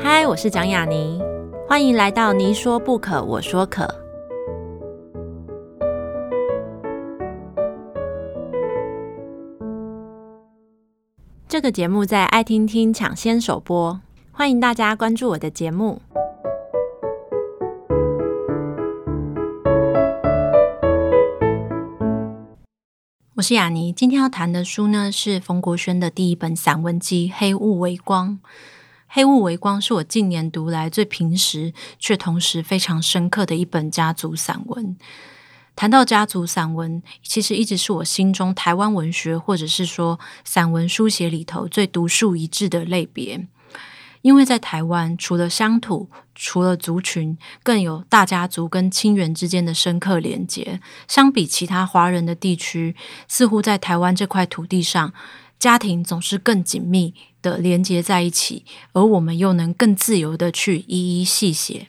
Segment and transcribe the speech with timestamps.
[0.00, 1.20] 嗨，我是蒋雅妮，
[1.66, 3.92] 欢迎来到你说不可，我说可。
[11.48, 14.00] 这个节目在爱听听抢先首播，
[14.30, 16.00] 欢迎大家关注我的节目。
[23.34, 28.30] 我是雅妮，今天要谈的书呢是冯国轩的第一本散文集《黑雾微光》。
[29.08, 34.96] 《黑雾微光》是我近年读来最平实却同时非常深刻的一本家族散文。
[35.74, 43.46] 谈到家族散文，其实一直是我心中台湾文学或者是说散文书写里头最独树一帜的类别。
[44.22, 50.80] 因为在台湾，除了乡土，除了族群，更有大家族跟亲缘之间的深刻连结。
[51.06, 52.96] 相比其他华人的地区，
[53.28, 55.14] 似乎在台湾这块土地上，
[55.60, 61.88] 家庭总是更紧密的连接在一起，而我们又能更自由的去一一细写。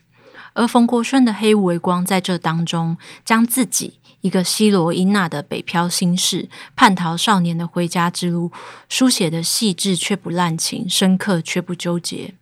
[0.54, 8.52] 而冯国轩的《黑雾微光》在这当中，将自己一个西罗伊纳的北漂心事、叛逃少年的回家之路，
[8.90, 12.34] 书写的细致却不滥情，深刻却不纠结。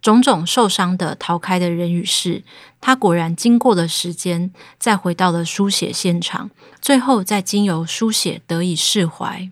[0.00, 2.42] 种种受伤的、逃开的人与事，
[2.80, 9.50] 他果然经过了时间，再回到了书写现场，最后再经由书写得以释怀。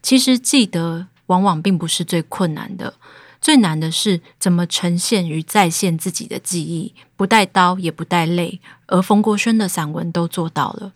[0.00, 2.94] 其实记得往往并不是最困难的。
[3.40, 10.94] 最难的是怎么呈现与再现自己的记忆，不带刀也不带泪，而冯国轩的散文都做到了。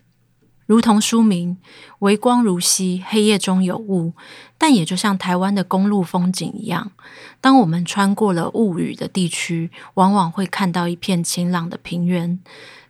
[0.67, 1.59] 如同书名
[2.01, 4.13] “微光如昔，黑夜中有雾”，
[4.57, 6.93] 但也就像台湾的公路风景一样，
[7.41, 12.39] 当我们穿过了雾雨的地区，往往会看到一片晴朗的平原。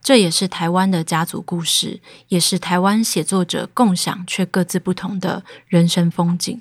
[0.02, 6.60] 这也是台湾的家族故事，也是台湾写作者共享却各自不同的人生风景。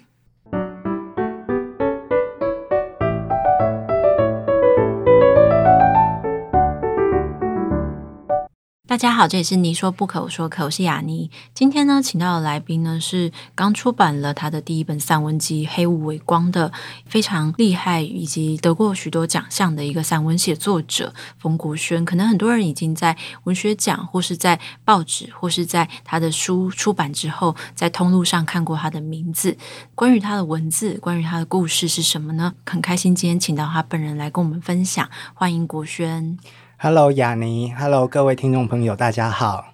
[8.99, 11.31] 大家好，这里是妮说不可，我说可，我是雅妮。
[11.53, 16.69] 今天呢，请到的来宾呢是刚出版了他的第一本散文集《黑雾微光》的
[17.05, 22.03] 非常厉害以及得过许多奖项的一个散文写作者冯国轩。
[22.03, 23.15] 可能很多人已经在
[23.45, 29.55] 文学奖或是在报纸或是在他的书出版之后，在通路上看过他的名字。
[29.95, 32.53] 关于他的文字，关于他的故事是什么呢？
[32.65, 36.37] 很开心今天请到他本人来跟我们分享，欢迎国轩。
[36.81, 37.73] Hello，雅尼。
[37.77, 39.73] Hello，各位听众朋友，大家好。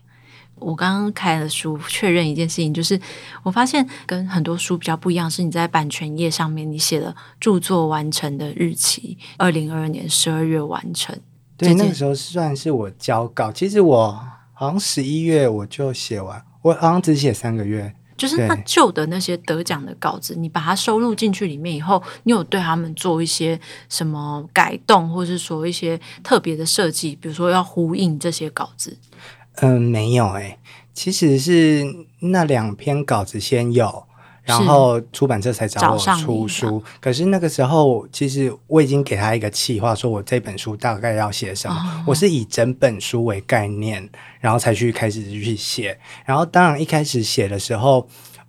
[0.55, 2.99] 我刚刚开了书，确认一件事情，就是
[3.43, 11.15] 我发现跟很多书比较不一样，是你在版权页上面你写了著作完成的日期，二零二二年十二月完成。
[11.55, 13.51] 对，那个时候算是我交稿。
[13.51, 14.19] 其实我
[14.53, 17.93] 好像十一月我就写完，我好像只写三个月。
[18.17, 23.59] 就是他旧的那些得奖的稿子，你把它收录进去里面以后，你有对他们做一些
[23.89, 28.97] 什么改动，或者是说一些特别的设计，比如说要呼应这些稿子？
[29.55, 30.59] 嗯，没有诶、欸，
[30.93, 31.83] 其实是
[32.19, 34.05] 那两篇稿子先有，
[34.45, 36.81] 然后出版社才找我出书。
[37.01, 41.75] 可是那个时候，其实我已经给他一个企划，说我这本书大概要写什么。
[41.75, 44.07] 哦、我是以整本书为概念，
[44.39, 45.97] 然后才去开始去写。
[46.23, 48.07] 然后当然一开始写的时候，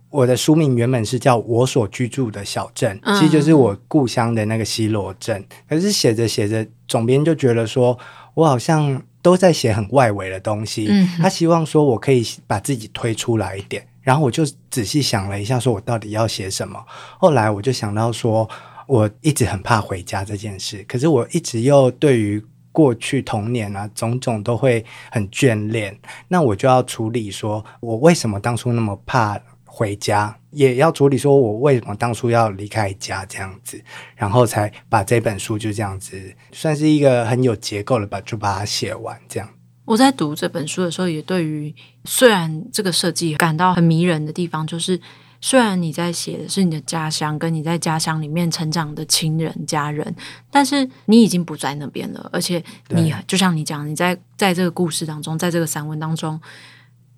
[0.09, 5.43] 我的书名原本是叫我所居住的小镇，其实就是我故乡的那个西罗镇。
[5.67, 7.97] 可是写着写着，总编就觉得说
[8.35, 10.87] 我好像都在写很外围的东西。
[10.89, 13.85] 嗯、他希望说我可以把自己推出来一点。
[14.07, 16.81] 然后我就仔细想了一下，说我到底要写什么。
[17.19, 18.49] 后来我就想到说，
[18.87, 22.41] 我一直很怕回家这件事，可是我一直又对于
[22.71, 25.93] 过去童年啊种种都会很眷恋。
[26.29, 33.83] 那我就要处理说，我为什么当初那么怕回家，也要处理说我为什么当初要离开家这样子，
[34.15, 39.49] 然后才把这本书就这样子，算是一个很有结构的吧，就把它写完这样。
[39.87, 44.99] 我在读这本书的时候，也对于虽然这个设计感到很迷人的地方，就是
[45.39, 50.13] 虽然你在写的是你的家乡，跟你在家乡里面成长的亲人家人，
[50.51, 56.37] 但是你已经不在那边了，而且你就像你讲，你在在这个故事当中，在这个散文当中，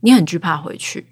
[0.01, 1.07] 你很惧怕回去。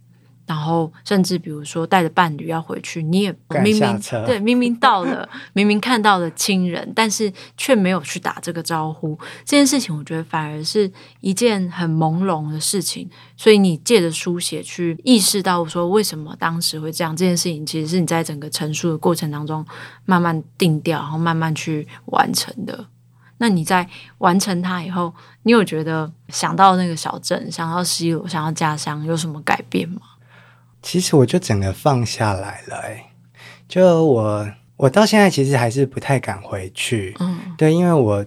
[0.48, 9.14] 然后，甚至比如说带着伴侣要回去，你也明明 对明明到了， 明明看到了亲人，但是却没有去打这个招呼。
[9.44, 10.90] 这件事情，我觉得反而是
[11.20, 13.10] 一件很朦胧的事情。
[13.36, 17.14] 所以，你借着书写去意识到说，为什么当时会这样？
[17.14, 19.66] 这件事情其实是你在整个陈述的过程当中
[20.06, 22.88] 慢慢定调，然后慢慢去完成的。
[23.40, 23.88] 那你在
[24.20, 25.14] 完成它以后，
[25.44, 30.00] 你有觉得想到那个小镇，想到西罗，想到家乡，有什么改变吗？
[30.88, 33.12] 其实我就整个放下来了，哎，
[33.68, 37.14] 就我我到现在其实还是不太敢回去。
[37.20, 38.26] 嗯，对，因为我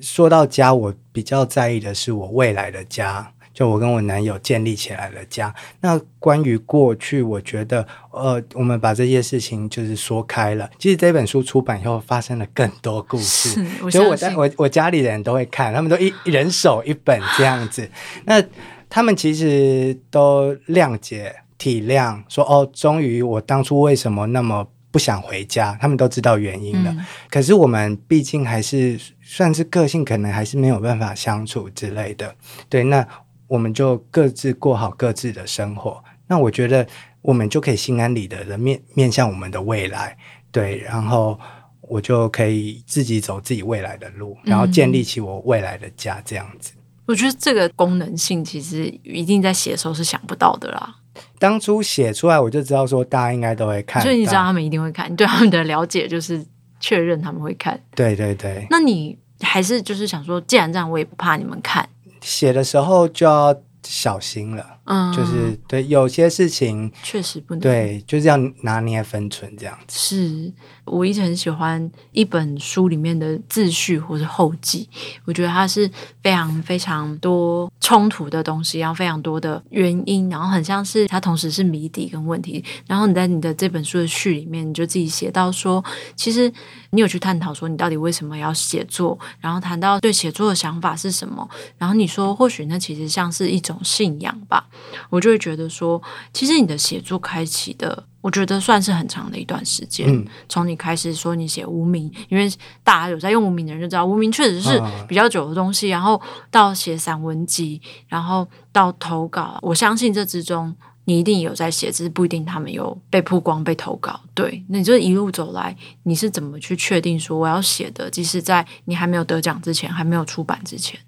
[0.00, 3.32] 说到家，我比较在意的是我未来的家。
[3.54, 5.54] 就我跟我男友建立起来的家。
[5.80, 10.68] 那关于过去，我觉得，呃，我们把这些事情就是说开了。
[10.80, 13.64] 其实这本书出版以后，发生了更多故事。
[13.88, 17.88] 所以我在我我家里的人都会看，他们都一人手一本这样子。
[18.24, 18.42] 那
[18.88, 26.90] 他们其实都谅解、体谅，说哦，终于我当初为什么那么不想回家，他们都知道原因了。
[26.90, 32.34] 嗯、可是我们毕竟还是算是个性，可能还是没有办法相处之类的。
[32.68, 33.06] 对，那。
[33.50, 36.86] 我们就各自过好各自的生活，那我觉得
[37.20, 40.16] 我们就可以心安理得的面面向我们的未来，
[40.52, 41.36] 对，然后
[41.80, 46.74] 我就可以自己走自己未来的路，然后建立起我未来的家，这样子。
[46.76, 50.94] 嗯，我觉得这个功能性其实一定在写的时候是想不到的啦。
[51.38, 56.44] 当初写出来我就知道说大家应该都会看，所以你知道他们一定会看，你对他们的了解就是
[56.78, 57.80] 确认他们会看。
[57.94, 58.66] 对对对。
[58.70, 61.88] 那你还是就是想说，既然这样，我也不怕你们看。
[62.20, 64.79] 写的时候就要小心了。
[64.92, 69.96] 嗯，就是对，有些事情确实不能对，就是要拿捏分寸这样子。
[69.96, 70.52] 是
[70.84, 74.88] 我一直很喜欢一本书里面的自序或是后记，
[75.26, 75.88] 我觉得它是
[76.24, 82.64] 非常非常多冲突的东西，然后非常多的原因，然后很像是它同时是谜底跟问题。
[82.88, 85.84] 然后你在你的这本书的序里面，你就自己写到说，
[86.16, 86.52] 其实
[86.90, 91.48] 你有去探讨说你到底为什么要写作，然后谈到对写作的想法是什么，
[91.78, 94.66] 然后你说或许那其实像是一种信仰吧。
[95.08, 96.00] 我就会觉得说，
[96.32, 100.06] 其实你的写作开启的，我觉得算是很长的一段时间。
[100.08, 102.50] 嗯、从你开始说你写无名，因为
[102.82, 105.88] 大家有在用无名的人就知道，无名确实是比较久的东西。
[105.88, 110.74] 嗯、然后到写散文集，然后到投稿，我相信这之中
[111.04, 114.20] 你一定有在写，只是不一定他们有被曝光、被投稿。
[114.34, 118.08] 对，那你这一路走来，你是怎么去确定说我要写的？
[118.10, 121.00] 即使在你还没有得奖之前，还没有出版之前。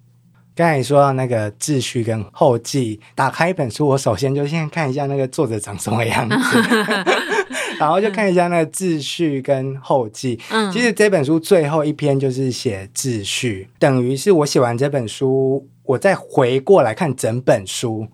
[0.54, 6.36] 刚才说到那个秩序跟后记，打开一本书，我首先就先看一下那个作者长什么样子，
[7.80, 10.38] 然后就看一下那个秩序跟后记。
[10.50, 18.06] 嗯，其实这本书最后一篇就是写秩序，等于是我写完这本书，我再回过来看整本书，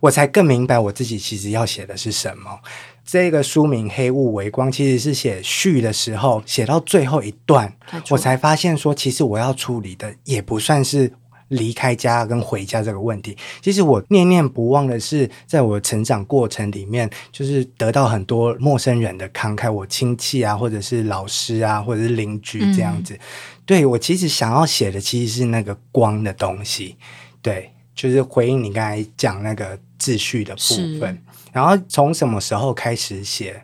[0.00, 2.58] 我才更明白我自己其实要写的是什么。
[3.04, 7.70] 这个书名《黑雾微光》其实是写序的时候写到最后一段，
[8.08, 11.12] 我才发现说，其实我要处理的也不算是。
[11.52, 23.12] 离开家跟回家这个问题，其实我念念不忘的是，在我成长过程里面，就是得到很多陌生人的慷慨，我亲戚啊，或者是老师啊，或者是邻居这样子。
[23.14, 23.20] 嗯、
[23.66, 26.96] 对，我其实想要写的其实是那个光的东西，
[27.42, 31.22] 对，就是回应你刚才讲那个秩序的部分。
[31.52, 33.62] 然后从什么时候开始写？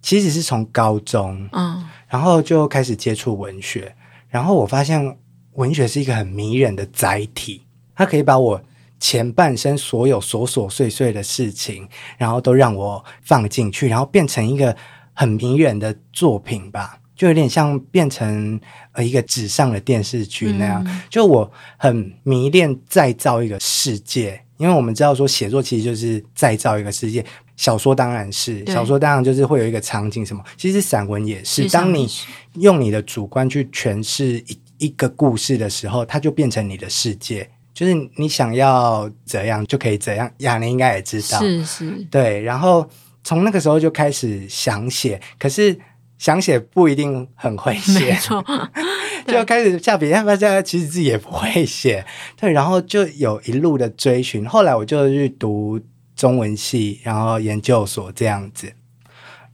[0.00, 3.94] 其实是从高中，嗯，然后就开始接触文学，
[4.30, 5.18] 然后我发现。
[5.56, 7.62] 文学是一个很迷人的载体，
[7.94, 8.62] 它可以把我
[8.98, 11.86] 前半生所有琐琐碎碎的事情，
[12.16, 14.74] 然后都让我放进去，然后变成一个
[15.12, 18.58] 很迷人的作品吧，就有点像变成
[18.92, 20.82] 呃一个纸上的电视剧那样。
[20.86, 27.24] 嗯、就我很迷恋再造一个世界，因为我们知道说写作其实就是再造一个世界，
[27.56, 32.08] 小说当然是小说当然就是会有一个场景什么，其实散文也是，当你
[32.54, 34.58] 用你的主观去诠释一。
[34.78, 40.30] 一个故事的时候，它就变成你的世界，就是你想要怎样就可以怎样。
[40.38, 42.40] 亚玲应该也知道，是是，对。
[42.42, 42.88] 然后
[43.24, 45.78] 从那个时候就开始想写，可是
[46.18, 48.44] 想写不一定很会写，没错，
[49.28, 52.04] 就开始下笔，大家其实自己也不会写，
[52.38, 52.52] 对。
[52.52, 55.80] 然后就有一路的追寻，后来我就去读
[56.14, 58.72] 中文系，然后研究所这样子，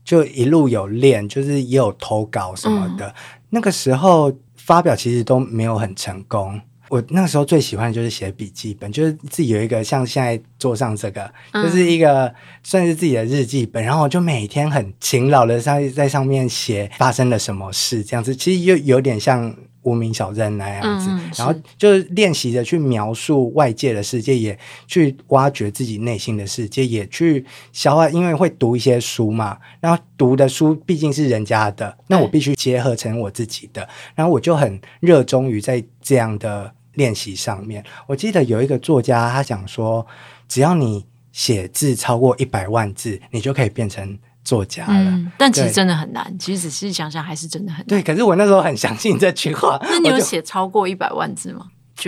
[0.03, 3.07] 就一路有练，就是也有投稿什么的。
[3.07, 3.13] 嗯、
[3.49, 4.33] 那个时候。
[4.65, 6.59] 发表其实都没有很成功。
[6.89, 19.55] 我那个时候最喜欢的就是写笔记本，就是自己有一个像现在桌上这个，就是一个算是自己的日记本，然后我就每天很勤劳的在在上面写发生了什么事，这样子其实又有点像。
[19.83, 28.09] 无名小镇那样子，嗯、然后就是练习着去描述外界的世界，也去挖掘自己内心的世界，也去消化。
[28.09, 33.83] 因为会读一些书嘛，然后读的书毕竟是人家的，那我必须结合成我自己的。
[33.83, 37.83] 嗯、然后我就很热衷于在这样的练习上面。
[38.07, 40.05] 我记得有一个作家，他讲说，
[40.47, 44.17] 只要你写字超过一百万字，你就可以变成。
[44.43, 46.35] 作家了，嗯，但其实真的很难。
[46.37, 47.87] 其实仔细想想，还是真的很难。
[47.87, 49.79] 对，可是我那时候很相信这句话。
[49.83, 51.67] 那你有写超过一百万字吗？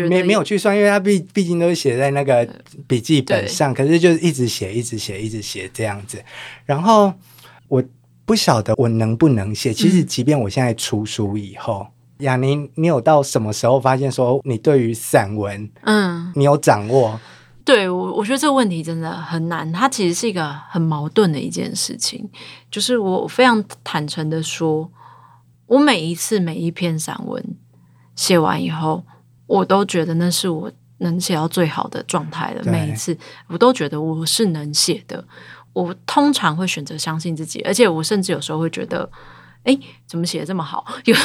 [0.10, 2.46] 没没有去算，因为他毕毕竟都是写在那个
[2.88, 3.74] 笔记本上。
[3.74, 6.22] 可是就是一直写，一直写，一直写这样子。
[6.66, 7.14] 然后
[7.70, 7.82] 我
[8.26, 9.72] 不晓得我能不能写。
[9.74, 11.88] 其实，即便我现在出书以后，
[12.18, 17.18] 雅尼、嗯，你有到什么时候发现说你对于散文，嗯，你有掌握？
[17.66, 19.70] 对我，我觉得这个问题真的很难。
[19.74, 22.30] 它其实是一个很矛盾的一件事情。
[22.70, 24.92] 就是我非常坦诚的说，
[25.66, 27.44] 我每一次每一篇散文
[28.16, 29.04] 写完以后，
[29.48, 32.62] 我都觉得那是我能写到最好的状态了。
[32.72, 33.18] 每一次，
[33.48, 35.26] 我都觉得我是能写的。
[35.74, 39.10] 我通常会选择相信自己，而且我甚至有时候会觉得，
[39.64, 40.86] 哎，怎么写的这么好？
[41.06, 41.16] 有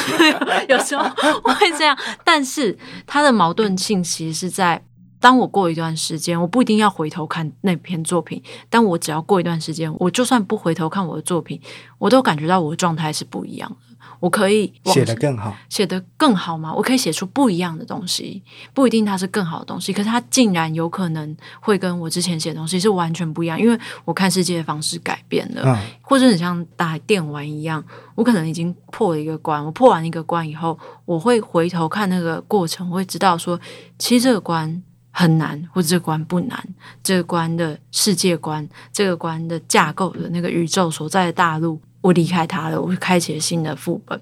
[0.67, 1.03] 有时候
[1.43, 1.95] 会这样。
[2.23, 4.83] 但是它的矛盾性其实是在。
[5.21, 11.61] 当我过一段时间，我不一定要回头看那篇作品，但我只要过一段时间，我就算不回头看我的作品，
[11.99, 13.75] 我都感觉到我的状态是不一样的。
[14.19, 16.71] 我可以写得更好，写得更好吗？
[16.75, 33.59] 我可以写出不一样的东西，不一定它是更好的东西，可是它竟然有可能会跟我之前写的东西是完全不一样，因为我看世界的方式改变了，嗯、或者很像打电玩一样，我可能已经破了一个关，我破完一个关以后，我会回头看那个过程，我会知道说，
[33.97, 34.83] 其实这个关。
[35.21, 36.67] 很难，或者这个关不难。
[37.03, 44.19] 这个关的世界观，这个关的架构的那个宇宙所在的大陆，我离开它了，我开启了新的副本。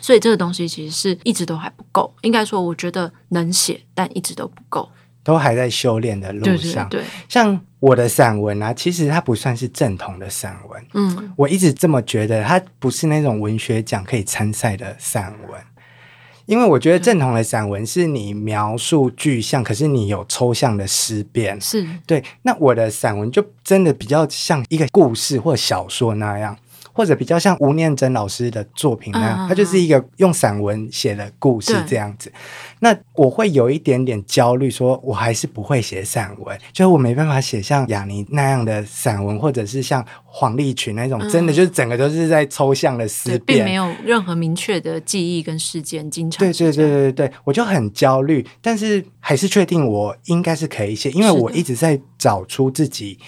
[0.00, 2.14] 所以这个东西其实是一直都还不够。
[2.22, 4.88] 应该说，我觉得能写，但一直都不够，
[5.22, 6.88] 都还在修炼的路上。
[6.88, 10.86] 对，对，对，像我的散文啊，其实它不算是正统的散文。
[10.94, 15.60] 嗯，我一直这么觉得，它不是那种文学奖可以参赛的散文。
[16.48, 22.24] 因为我觉得正统的散文是你描述具象，可是你有抽象的思辨，是对。
[22.40, 26.56] 那我的散文就真的比较像一个故事或小说那样。
[26.98, 29.56] 或者比较像吴念真老师的作品那样，他、uh.
[29.56, 32.32] 就是一个用散文写的故事这样子。
[32.80, 46.10] 那我会有一点点焦虑，说我还是不会写散文，就是我没办法写像雅尼那样的散文，或者是像黄立群那种，真的就是整个都是在抽象的思辨，并没有任何明确的记忆跟事件。
[46.10, 53.20] 经常对对对对对，我就很焦虑，但是还是确定我应该是可以写，因为我一直在找出自己。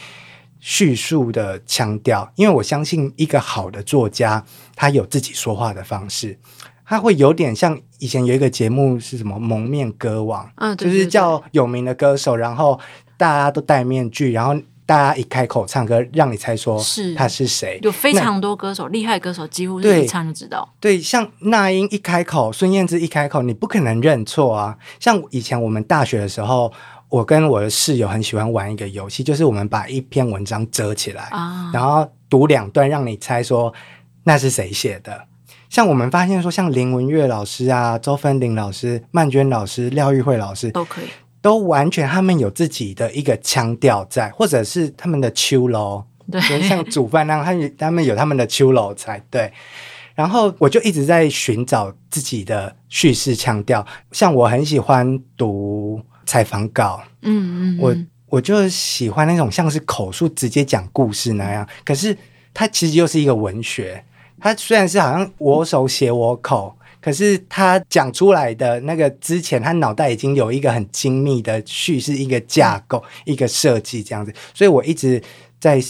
[0.60, 4.44] 叙述的腔调，因为我相信一个好的作家，
[4.76, 6.38] 他有自己说话的方式，
[6.84, 12.78] 他会有点像以前有一个节目是什么《蒙面歌王》，嗯，就是叫有名的歌手，然后
[13.16, 17.78] 大家都戴面具，然后大家一开口唱歌，让你猜说是他是谁。
[17.82, 20.68] 有非常多歌手，那厉害歌手几乎是一唱就知道。
[20.78, 24.76] 对，像那英一开口，孙燕姿一开口，你不可能认错啊。
[24.98, 26.70] 像以前我们大学的时候。
[27.10, 33.74] 我跟我的室友很喜欢玩一个游戏，就是我们把一篇文章折起来，啊、然后读两段，让你猜说
[34.22, 35.26] 那是谁写的。
[35.68, 41.06] 像我们发现说，像林文月老师啊、周芬玲老师、曼娟老师、廖玉慧老师都可以，
[41.42, 49.52] 都完全他们有自己的一个腔调在，或者是他们的秋楼，对，像煮饭那样，他们他们有他们的秋楼才对。
[50.14, 56.00] 然后我就一直在寻找自己的叙事腔调，像我很喜欢读。
[56.30, 57.96] 采访稿，嗯嗯，我
[58.26, 62.16] 我就喜欢那种像是口述直接讲故事那样，可是
[62.54, 64.04] 它其实又是一个文学。
[64.38, 74.32] 它虽然是好像我手写我口，可是他讲出来的那个之前，他脑袋已经有一个很精密的叙事，一个架构，一个设计这样子。
[74.54, 75.20] 所以我一直
[75.58, 75.80] 在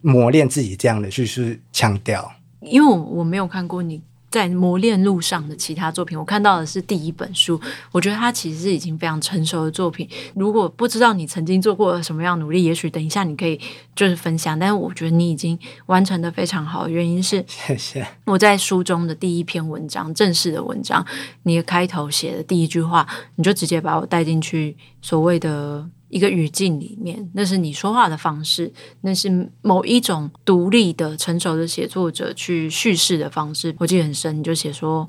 [0.00, 2.32] 磨练自己这样的叙事腔调。
[2.60, 4.00] 因为我我没有看过你。
[4.30, 7.60] 在磨练路上的其他作品，我看到的是第一本书。
[7.92, 10.08] 我觉得它其实是已经非常成熟的作品。
[10.34, 13.58] 如果不知道你曾经做过什么样努力，也许等一下你可以
[13.94, 14.58] 就是分享。
[14.58, 21.06] 但是我觉得你已经完成的非常好，原因是谢谢我在书中的第一篇文章，正式的文章，
[21.44, 23.06] 你的开头写的第一句话，
[23.36, 25.88] 你就直接把我带进去所谓的。
[26.08, 33.74] 一个语境里面，那是你说话的方式，那是某一种独立的、成熟的写作者去叙事的方式。
[33.78, 35.08] 我记得很深，你就写说，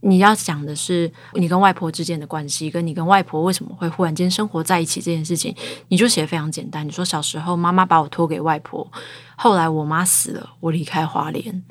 [0.00, 5.54] 你要讲的是你跟外婆之间的关系，跟你跟外婆为什么会忽然间生活在一起这件事情，
[5.88, 6.86] 你就写得非常简单。
[6.86, 8.90] 你说小时候妈妈把我托给外婆，
[9.36, 11.62] 后来我妈死了，我离开华联。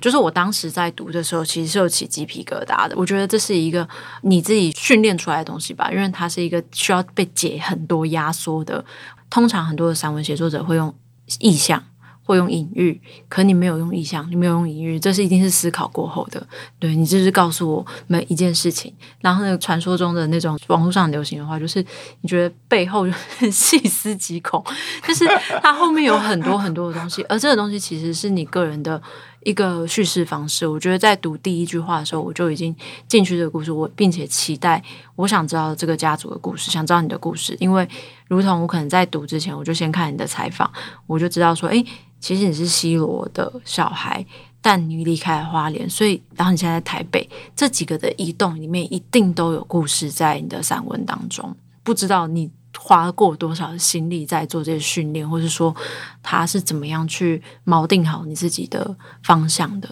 [0.00, 2.94] 就是我当时在读的时候，其实是有起鸡皮疙瘩的。
[2.96, 3.88] 我觉得这是一个
[4.22, 8.84] 你自己训练出来的东西吧，因为它是一个需要被解很多压缩的。
[9.30, 10.94] 通常很多的散文写作者会用
[11.38, 11.82] 意象。
[12.24, 16.46] 会用隐喻，可你没有用意象，你没有用隐喻，这是一定是思考过后的。
[16.78, 21.84] 对，你就是告诉我每一件事情，然后那个传说中的那种网络上流行的话，就是
[22.20, 23.06] 你觉得背后
[23.50, 24.64] 细思极恐，
[25.06, 25.26] 就是
[25.62, 29.00] 它后面有很多很多的东西，而这个东西其实是你个人的
[29.44, 30.66] 一个叙事方式。
[30.66, 32.74] 我觉得在读第一句话的时候，我就已经
[33.08, 34.82] 进去这个故事，我并且期待，
[35.16, 37.88] 我想知道这个家族的故事，想知道你的故事，因为
[38.28, 40.70] 如同我可能在读之前，我就先看你的采访，
[41.06, 41.84] 我就知道说，诶。
[42.22, 44.24] 其实你是西罗的小孩，
[44.60, 51.52] 但你离开了花莲，所以然后你现在在台北，这几个的移动里面一定都有故事在你的散文当中。
[51.82, 52.48] 不知道你
[52.84, 55.74] 花过多少心力在做这些训练，或是说
[56.22, 59.88] 他是怎么样去锚定好你自己的方向的？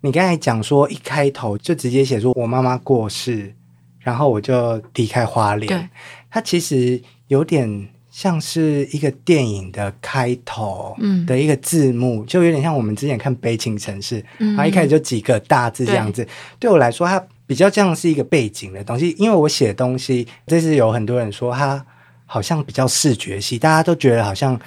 [0.00, 3.54] 你刚才讲说一开头就直接写说我妈妈过世，
[4.00, 5.68] 然后我就离开花莲。
[5.68, 5.88] 对，
[6.30, 7.90] 它其实有点。
[8.14, 16.24] 像是一个电影的开头嗯的一个字幕，嗯、就有点像我们之前看《悲情城市》，嗯，然后一开始就几个大字这样子。
[16.24, 21.84] 对，对我来说，它比较像是一个背景的东西，因为我写东西，这是有很多人说它
[22.26, 24.58] 好像比较视觉系，大家都觉得好像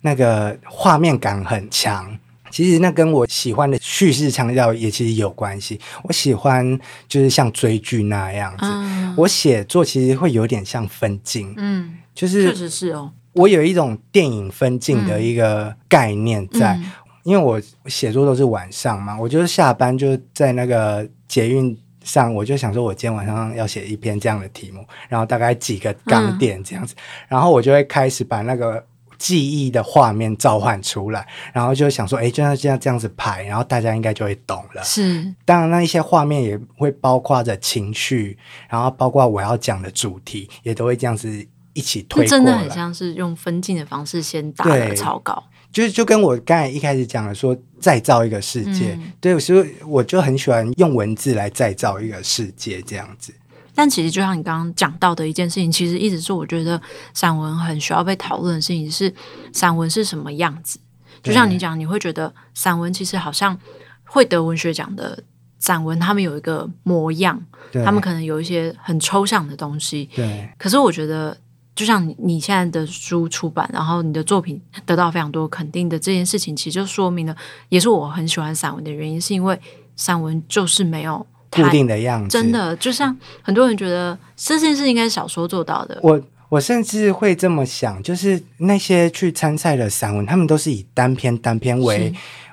[0.00, 2.18] 那个画面感很强。
[2.50, 5.80] 其实那跟我喜欢的叙事腔调也其实有关系。
[6.02, 11.96] 我喜欢就是像追剧那样子，嗯、我写作其实会有点像分镜，嗯。
[12.12, 13.12] 就是，确实是哦。
[13.32, 16.78] 我有一种电影分镜的一个概念在，
[17.22, 28.84] 因为我写作都是晚上嘛，我就是下班就在那个捷运上，我就想说，我今天晚上要写一篇这样的题目，然后大概几个港点这样子，嗯、然后我就会开始把那个
[29.18, 34.82] 记忆的画面召唤出来，然后就想说，哎，就像这样这样子排，然后大家应该就会懂了。
[34.82, 38.38] 是，当然那一些画面也会包括着情绪，
[38.68, 41.46] 然后包括我要讲的主题，也都会这样子。
[41.72, 45.40] 一起推过，真的很像是用分镜的方式先打了草稿，
[45.72, 53.32] 就是就跟我刚才一开始讲的说再造一个世界，嗯、对，所以我就很喜欢用文字来再造一个世界这样子。
[53.74, 56.80] 但其实就像你刚刚讲到的一件事情，其实一直是我觉得
[57.14, 59.14] 散文很需要被讨论的事情是
[59.52, 60.78] 散文是什么样子。
[61.22, 63.56] 就像你讲，你会觉得散文其实好像
[64.04, 65.22] 会得文学奖的
[65.60, 70.10] 散文，他们有一个模样，对他们可能有一些很抽象的东西。
[70.16, 71.36] 对，可是我觉得。
[71.80, 77.34] 就像你你现在的书出版，然后你的作品得到非常多肯定的这件事情，其实就说明了，
[77.70, 79.58] 也是我很喜欢散文的原因，是因为
[79.96, 82.28] 散文就是没有固定的样子。
[82.28, 85.98] 真的，就像很多人觉得这件事应该是小说做到的。
[86.02, 92.12] 我我甚至会这么想，就是那些去参赛的散文，他们都是以单篇单篇为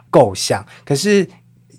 [0.10, 0.62] 构想。
[0.62, 1.28] 是可是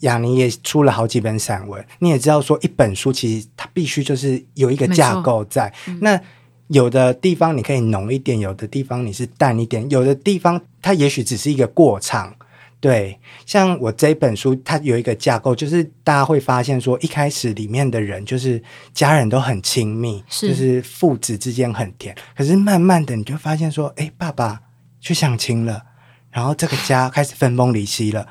[0.01, 6.21] 雅尼也出了好几本散文，你也知道，说一本书其实它必须就是有一个架构在、嗯、那。
[6.69, 12.35] 有的地方你可以浓一点，有的地方你是淡一点，有的地方它也许只是一个过场。
[12.81, 18.63] 对，像我这本书，它有一个架构，就是大家会发现说，一开始里面的人就是
[18.95, 22.15] 家人都很亲密，是就是父子之间很甜。
[22.37, 24.61] 可是慢慢的，你就发现说，哎，爸爸
[25.01, 25.83] 去相亲了，
[26.31, 28.25] 然后这个家开始分崩离析了，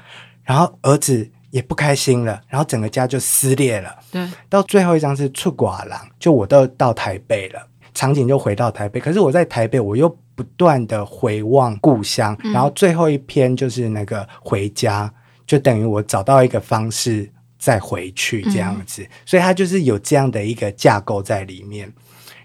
[0.45, 3.97] 然后儿子也不开心了，然后整个家就撕裂了。
[4.09, 7.67] 对，到最后一张是出寡郎，就我都到台北了。
[7.97, 15.11] 场景就回到台北，可是我在台北，我又不断的回望故乡，嗯、然后最后一篇就是那个回家，
[15.47, 21.91] 就等于我找到一个方式再回去这样子，嗯、所以它就是有这样的一个架构在里面。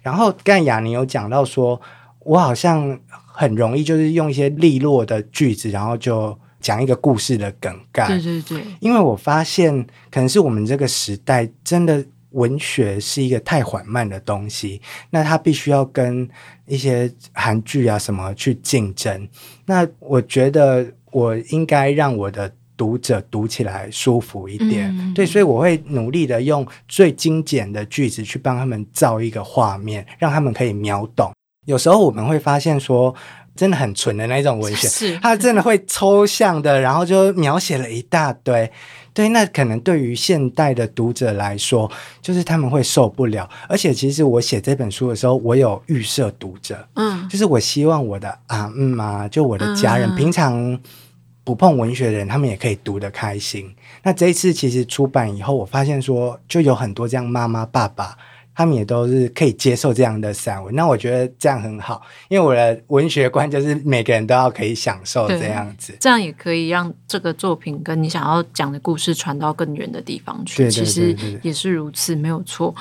[0.00, 1.78] 然后刚才雅尼有讲到说，
[2.20, 8.08] 我好像很容易就是用一些利落的句子，然后就讲一个故事的梗概。
[8.08, 12.02] 对对对，因为我发现可能是我们这个时代真的。
[12.32, 16.28] 文学是一个太缓慢的东西，那它必须要跟
[16.66, 19.28] 一些韩剧啊什么去竞争。
[19.66, 31.32] 那我觉得我应该让我的读者读起来舒服一点，嗯、对，所以我会努力的用最精简的句子去帮他们造一个画面，让他们可以秒懂。
[31.66, 33.14] 有时候我们会发现说，
[33.54, 38.70] 真的很纯的那种文学，是它真的会抽象的，然后就描写了一大堆。
[39.14, 41.90] 对，那可能对于现代的读者来说，
[42.22, 43.46] 就是他们会受不了。
[43.68, 50.80] 而且，其实我写这本书的时候，我有预设读者，嗯，就是我希望我的啊嗯啊，就我的家人，嗯、平常
[51.44, 53.70] 不碰文学的人，他们也可以读得开心。
[54.02, 58.16] 那这一次其实出版以后，我发现说，就有很多这样妈妈爸爸。
[58.54, 70.64] 他们也都是可以接受这样的散文，那我觉得这样很好，因为我的文学观就是每个人都要可以享受这样子，这样也可以让这个作品跟你想要讲的故事传到更远的地方去。
[70.64, 72.74] 对对对对对，其实也是如此，没有错。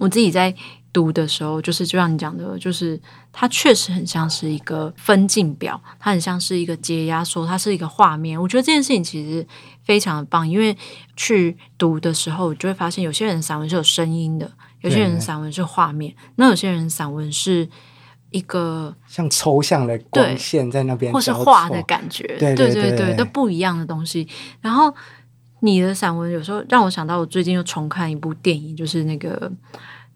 [0.00, 0.54] 我自己在
[0.92, 3.00] 读的时候，就是就像你讲的，就是
[3.32, 8.40] 它确实很像是一个分镜表，它很像是一个解压缩，它是一个画面。
[8.40, 9.46] 我觉得这件事情其实
[9.84, 10.76] 非常的棒，因为
[11.16, 14.50] 去读的时候，就会发现有些人散文是有声音的。
[14.84, 17.66] 有些人散文是画面，那有些人散文是
[18.30, 24.28] 一个像抽象的光线在那边，或是画的感觉，对对对对，都不一样的东西。
[24.60, 24.94] 然后
[25.60, 29.50] 你的散文有时候让我想到，我最近又重看一部电影，就是那个《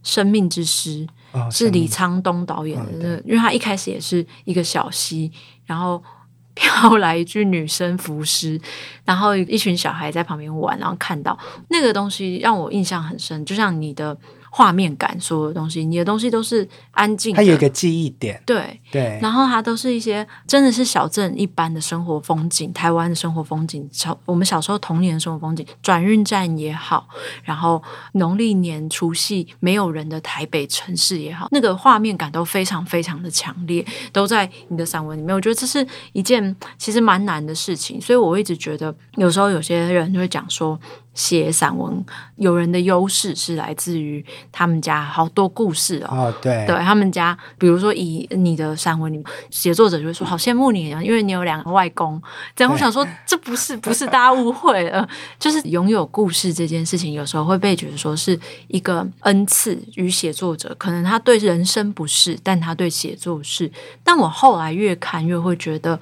[0.03, 3.17] 生命之诗》，哦、是李沧东导演的。
[3.17, 5.33] 哦、因为他一开始也是一个小溪，
[5.65, 6.03] 然后
[6.53, 8.61] 飘来一具女生浮尸，
[9.07, 11.39] 然后一群小孩在旁边玩，然后看到
[11.71, 14.15] 那个东西让我印象很深，就像你的。
[14.59, 17.33] 画面感，所有的东西，你的东西都是安静。
[17.33, 19.17] 它有一个记忆点，对对。
[19.23, 27.07] 然后它都是一些真的是小镇一般的生活风景，台湾的生活风景，小我们小时候童年的生活风景，转运站也好，
[27.45, 27.81] 然后
[28.15, 35.33] 农历年除夕没有人的台北城市也好，那个画面感都非常非常的强烈，都在你的散文里面。
[35.33, 40.77] 我觉得这是一件其实蛮难的事情，所以我一直觉得有时候有些人就会讲说。
[41.19, 46.17] 写散文，有人的优势是来自于他们家好多故事哦。
[46.17, 52.23] 哦，对，对他们家，比如说以你的散文里，写作者就会说好羡慕你啊，因为你有两个外公。
[52.55, 55.09] 这样我想说，这不是 不是大家误会了，
[55.41, 63.69] 就是拥有故事这件事情，有时候会被觉得说是一个恩赐与写作者，可能他对人生不是，但他对写作是。
[64.05, 65.99] 但我后来越看越会觉得。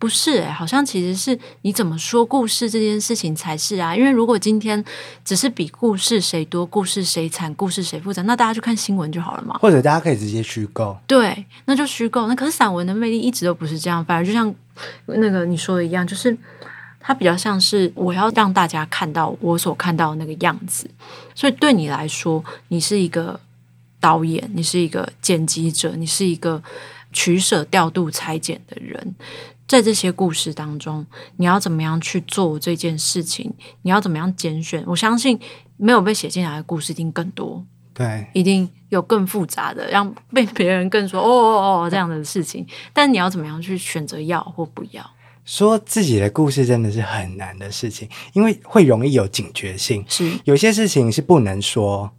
[0.00, 3.94] 不是哎、欸，好像其实是你怎么说故事这件事情才是啊。
[3.94, 4.82] 因为如果今天
[5.22, 9.58] 只是比故事谁多、故事谁惨、故事谁复杂，那大家就看新闻就好了嘛。
[9.58, 10.96] 或者大家可以直接虚构。
[11.06, 12.26] 对，那就虚构。
[12.26, 14.52] 那可是散文的魅力一直都不是这样，反而就像
[15.04, 16.34] 那个你说的一样，就是
[16.98, 20.88] 它比较像是我要让大家看到我所看到的那个样子。
[21.34, 23.38] 所以对你来说，你是一个
[24.00, 26.62] 导演，你是一个剪辑者，你是一个
[27.12, 29.14] 取舍、调度、裁剪的人。
[29.70, 31.06] 在这些故事当中，
[31.36, 33.54] 你要怎么样去做这件事情？
[33.82, 34.82] 你要怎么样拣选？
[34.84, 35.38] 我相信
[35.76, 42.66] 没有被写进来的故事一定更多，对，一定有更复杂的，让被别人更说哦哦哦这样的事情。
[42.92, 45.08] 但你要怎么样去选择要或不要？
[45.44, 50.04] 说自己的故事真的是很难的事情，因为会容易有警觉性。
[50.08, 52.10] 是有些事情是不能说，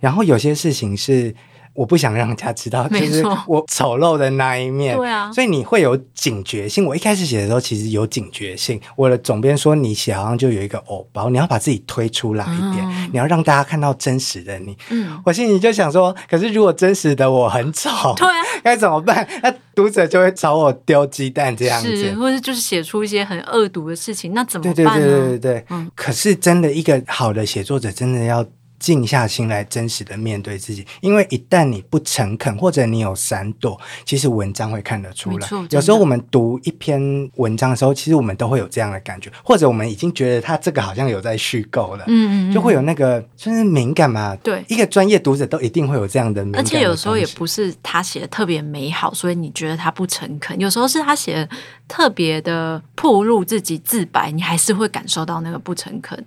[0.00, 1.34] 然后有些事情是。
[1.80, 4.94] 我不想让人家知道， 就是我丑陋的那一面。
[4.94, 6.84] 对啊，所以你会有警觉性。
[6.84, 8.78] 我一开始写的时候，其实有警觉性。
[8.96, 14.76] 我的总编说，你写好像就有一个偶包，你要把自己推出来一点，嗯、你要让大家看到真实的你。
[14.90, 19.26] 嗯，我心里就想说，可是如果真实的我很丑，对、啊， 该怎么办？
[19.42, 24.74] 那读者就会找我丢鸡蛋这样子，是，或者就是写出一些很恶毒的事情，那怎么办？
[24.74, 25.64] 对对对对对对。
[25.70, 28.44] 嗯，可是真的一个好的写作者，真的要。
[28.80, 30.84] 静下心来，真实的面对自己。
[31.00, 35.48] 因为一旦你不诚恳，或者你有闪躲，其实文章会看得出来。
[35.70, 44.34] 有时候我们读一篇文章的时候，其实我们都会有这样的感觉，或者我们已经觉得他这个好像有在虚构了，嗯，嗯嗯，就会有那个就是敏感嘛。
[44.36, 46.62] 对，一个专业读者都一定会有这样的敏感。
[46.62, 50.58] 而且有时候也不是他写的特别美好，所以你觉得他不诚恳。
[50.58, 51.48] 有时候是他写的
[51.86, 56.24] 特别的暴露自己自白，你还是会感受到那个不诚恳。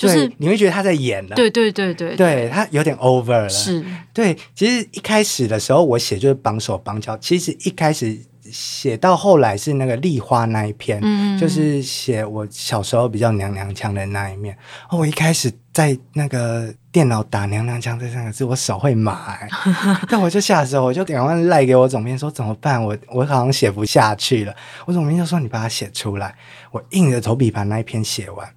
[0.00, 3.48] 就是你会觉得他在演了，对对对对，对他有点 over 了。
[3.48, 3.84] 是，
[4.14, 8.18] 对，其实一开始的时候我写就是绑手绑脚，其实一开始
[8.50, 14.56] 写到后来是那个立花那一篇，嗯，就是写我小时候比较娘娘腔的那一面。
[14.88, 19.48] 哦，我一开始在那个电脑打娘娘腔这三个字，我手会麻，欸，
[20.08, 22.82] 但我就吓死我，我就赶快赖给我总编说怎么办？
[22.82, 24.54] 我我好像写不下去了。
[24.86, 26.34] 我总编就说你把它写出来，
[26.72, 28.48] 我硬着头皮把那一篇写完。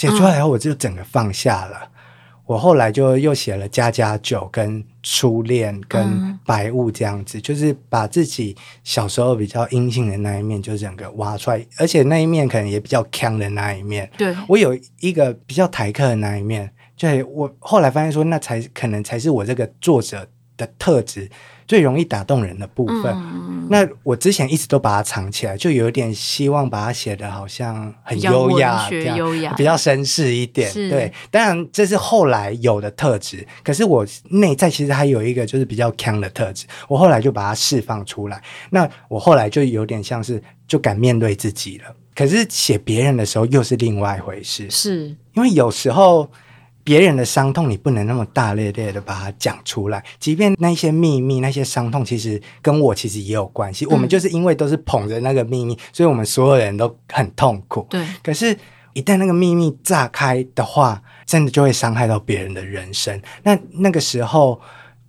[0.00, 1.78] 写出来以后，我就整个放下了。
[1.82, 1.90] 嗯、
[2.46, 6.02] 我后来就又写了《家家酒》跟《初恋》跟
[6.46, 14.10] 《白雾》这样子，嗯、就是把自己小时候比较阴性的那一面就整个挖出来，而且那一面可能也比较强的那一面。
[14.16, 21.28] 对，我有一个比较台客的那一面，对，我后来发现说，那才可能才是我这个作者的特质。
[21.70, 30.68] 最容易打动人的部分，嗯、那我之前一直都把它藏起来，就有点希望把它写得好像很优雅，这样优雅，比较绅士一点。
[30.72, 38.42] 对，当然这是后来有的特质，可是我内在其实还有一个就是比较强的特质，我后来就把它释放出来。
[38.70, 41.84] 那我后来就有点像是就敢面对自己了。
[42.16, 46.28] 可是写别人的时候又是另外一回事，是因为有时候。
[46.90, 50.04] 别人的伤痛，你不能那么大咧咧的把它讲出来。
[50.18, 53.84] 即便那些秘密、那些伤痛，其实跟我其实也有关系。
[53.84, 57.86] 嗯、我们就是因为都是捧着那个秘密，所以我们所有人都很痛苦。
[57.88, 58.04] 对。
[58.24, 58.58] 可是，
[58.92, 63.22] 一旦那个秘密炸开的话，真的就会伤害到别人的人生。
[63.44, 64.60] 那那个时候，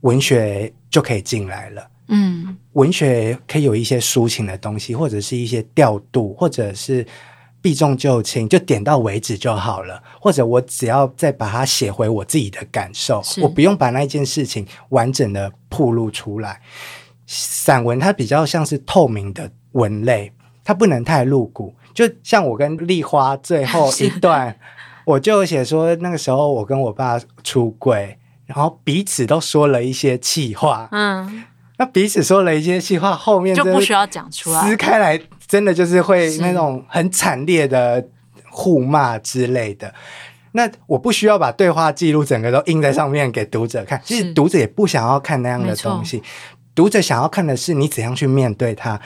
[0.02, 1.88] 文学就可以进来了。
[2.10, 7.04] 嗯，文学可以有一些抒情的东西，或者是一些调度，或者是。
[7.62, 10.02] 避重就轻，就点到为止就好了。
[10.20, 16.62] 或者我只要再把它写回我自己的感受，我不用把那件事情完整的铺露出来。
[17.28, 21.76] 散文它比较像是透明的文类，它不能太露骨。
[21.94, 24.58] 就像我跟丽花最后一段，
[25.06, 30.90] 我就写说那个时候我跟我爸出轨，然后彼此都说了一些气话。
[30.92, 31.44] 嗯。
[31.82, 38.08] 那彼此说了一些气话，后面就不需要讲出来，撕开来真的就是会那种很惨烈的
[38.52, 39.92] 互骂之类的。
[40.52, 46.22] 那我不需要把对话记录整个都印在上面给读者看，其实读者也不想要看那样的东西，
[46.76, 49.02] 读者想要看的是你怎样去面对它。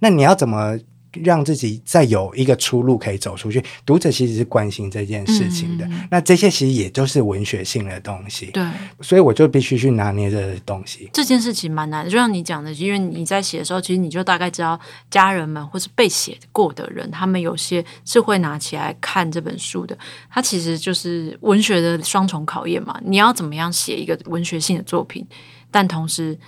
[0.00, 0.78] 那你要怎么？
[1.24, 5.84] 让自己再有一个出路可以走出去，读者其实是关心这件事情的。
[5.86, 8.46] 嗯、那这些其实也就是文学性的东西。
[8.46, 8.64] 对，
[9.00, 11.08] 所以我就必须去拿捏这东西。
[11.12, 14.78] 这件事情蛮难的，就像你讲的，因为你在写的时候，其实你就大概知道
[15.10, 19.96] 家人们或是被写过的人，他们有些是会拿起来看这本书的。
[20.30, 22.98] 它其实就是文学的双重考验嘛。
[23.04, 25.26] 你要怎么样写一个文学性的作品，
[25.70, 26.38] 但同时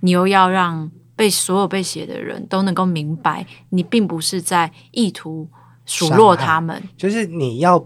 [0.00, 0.90] 你又要让。
[1.16, 5.48] 被所有被写的人都能够明白，你并不是在意图
[5.86, 7.84] 数落他们，就是你要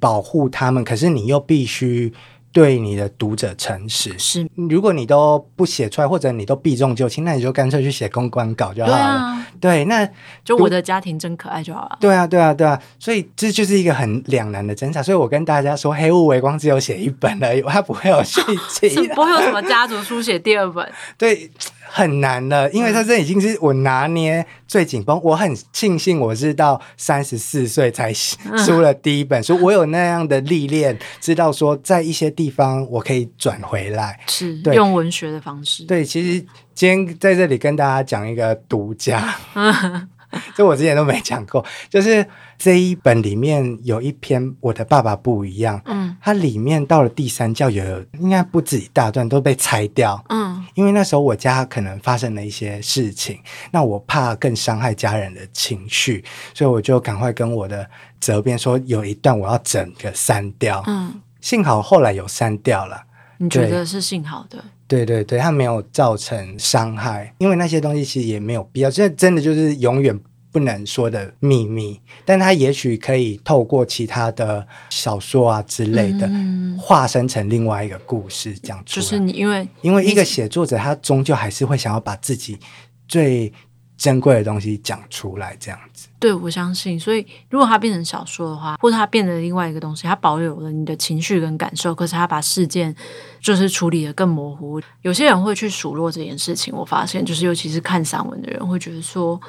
[0.00, 2.12] 保护他们，可是你又必须
[2.52, 4.18] 对你的读者诚实。
[4.18, 8.96] 是，如果你都不写出来，或者你都避重就轻，那你就干脆去写公关稿就好了。
[8.96, 10.08] 对啊，对，那
[10.44, 11.98] 就我的家庭真可爱就好了。
[12.00, 15.02] 对啊，对啊，对啊，所以这就是一个很两难的挣扎。
[15.02, 18.40] 所以我跟大家说，《黑雾微光》只有写一本而已，它不会有续
[18.88, 20.90] 集，不会有什么家族书写第二本。
[21.18, 21.50] 对。
[21.86, 25.20] 很难了，因为他这已经是我拿捏最紧绷。
[25.22, 35.84] 我很庆幸我是到三十四岁才出了第一本书，我有那样的历练，知道说在一些地方我可以转回来，是对用文学的方式。
[35.84, 36.44] 对，其实
[36.74, 39.34] 今天在这里跟大家讲一个独家。
[40.54, 57.88] 这我之前都没讲过，就是这一本里面有一篇我的爸爸不一样，嗯，它里面到了第三教有应该不止一大段都被拆掉，嗯，因为那时候我家可能发生了一些事情，那我怕更伤害家人的情绪，所以我就赶快跟我的
[58.20, 63.02] 责编说有一段我要整个删掉，嗯，幸好后来有删掉了，
[63.44, 64.64] 你觉得是幸好的？
[64.86, 68.90] 对对对，它没有造成伤害，因为那些东西其实也没有必要。
[68.90, 70.18] 这真的就是永远
[70.52, 79.02] 不能说的秘密，但它也许可以透过其他的小说啊之类的，嗯、化身成另外一个故事讲出来。
[79.02, 82.58] 就是你因为因为一个写作者，他终究还是会想要把自己
[83.08, 83.52] 最
[83.96, 86.08] 珍贵的东西讲出来，这样子。
[86.18, 86.98] 对，我相信。
[86.98, 92.94] 所以，如果它变成小说的话，或者它变成另外一个东西，它保有了你的情绪跟感受，可是它把事件
[93.40, 94.80] 就是处理得更模糊。
[95.02, 99.40] 有些人会去数落这件事情，我发现，就是尤其是看散文的人会觉得说，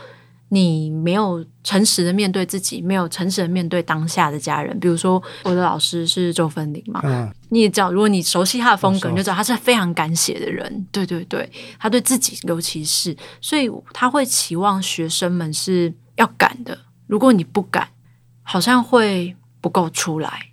[0.49, 4.79] 你没有诚实的面对自己，没有诚实的面对当下的家人。
[4.79, 10.88] 比如说，我的老师是周芬玲嘛，嗯，你也知道，如果你熟悉他的风格，你就知道他是非常敢写的人。
[10.91, 16.77] 对对对，他对自己尤其是，所以他会期望学生们是要敢的。
[17.08, 17.89] 如果你不敢，
[18.43, 20.51] 好像会不够出来。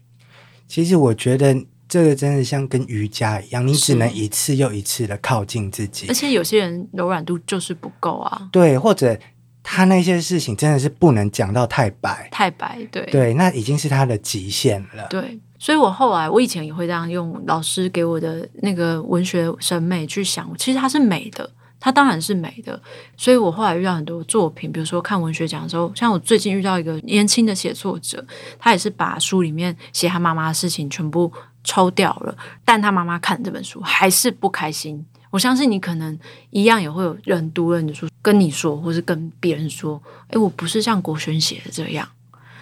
[0.66, 1.54] 其实我觉得
[1.86, 6.06] 这个真的像跟瑜伽一样，你只能一次又一次的靠近自己。
[6.08, 8.48] 而且有些人柔软度就是不够啊。
[8.50, 9.18] 对，或者。
[9.62, 15.06] 他那些事情真的是不能讲到太白，太白，对对，那已经是他的极限了。
[15.08, 21.48] 对，所以我后来，我以前也会这样用老师给我的那个文学审美去想，其实它是美的，
[21.78, 22.80] 它当然是美的。
[23.16, 28.24] 所以我后来遇到很多作品，比如说看文学奖的时候，像我最近遇到一个年轻的写作者，
[28.58, 35.06] 他也是把书里面写他妈妈的事情全部抽掉了，但他妈妈看这本书还是不开心。
[35.32, 36.16] 我相信你可能
[36.50, 42.06] 一样也会有人读了你说，跟你说，或是跟别人说：“诶，我不是像国轩写的这样。”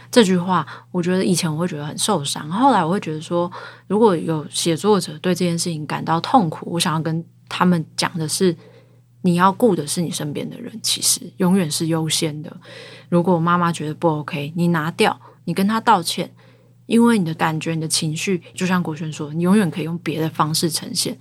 [0.09, 2.49] 这句话，我觉得以前我会觉得很受伤。
[2.49, 3.51] 后来我会觉得说，
[3.89, 8.57] 如果有写作者对这件事情感到痛苦，我想要跟他们讲的是：
[9.23, 12.57] 你要顾的是你身边的人，其实永远是优先的。
[13.09, 16.33] 如果妈妈觉得不 OK，你拿掉，你跟她道歉，
[16.87, 21.19] 因为你的感觉、你的情绪，就像国轩说，你永远可以用别的方式呈现，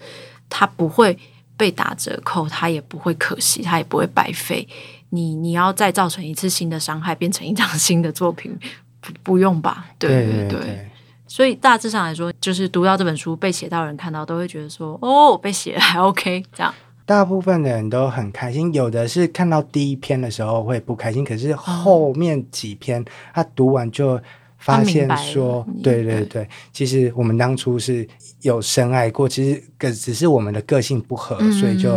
[0.48, 1.18] 他不会。
[1.60, 4.66] 被打折扣，他也不会可惜，他也不会白费。
[5.10, 8.58] 你你要再造成一次新的伤害，变成一张 新的作品，
[9.02, 9.88] 不不用吧？
[10.00, 10.32] 对对对。
[10.32, 10.90] 对对对，
[11.28, 16.74] 所以大致上来说，就是读到这本书被写到的人看到，都会觉得说：“哦，被写还 OK。”这样。
[17.06, 24.18] 大部分的人都很开心，有的是看到第一篇的时候会不开心，可是后面几篇他读完就。
[24.60, 28.08] 发现说，对对对，其实我们当初是
[28.42, 31.92] 有深爱过，其实可只是我们的个性不合，嗯、所以就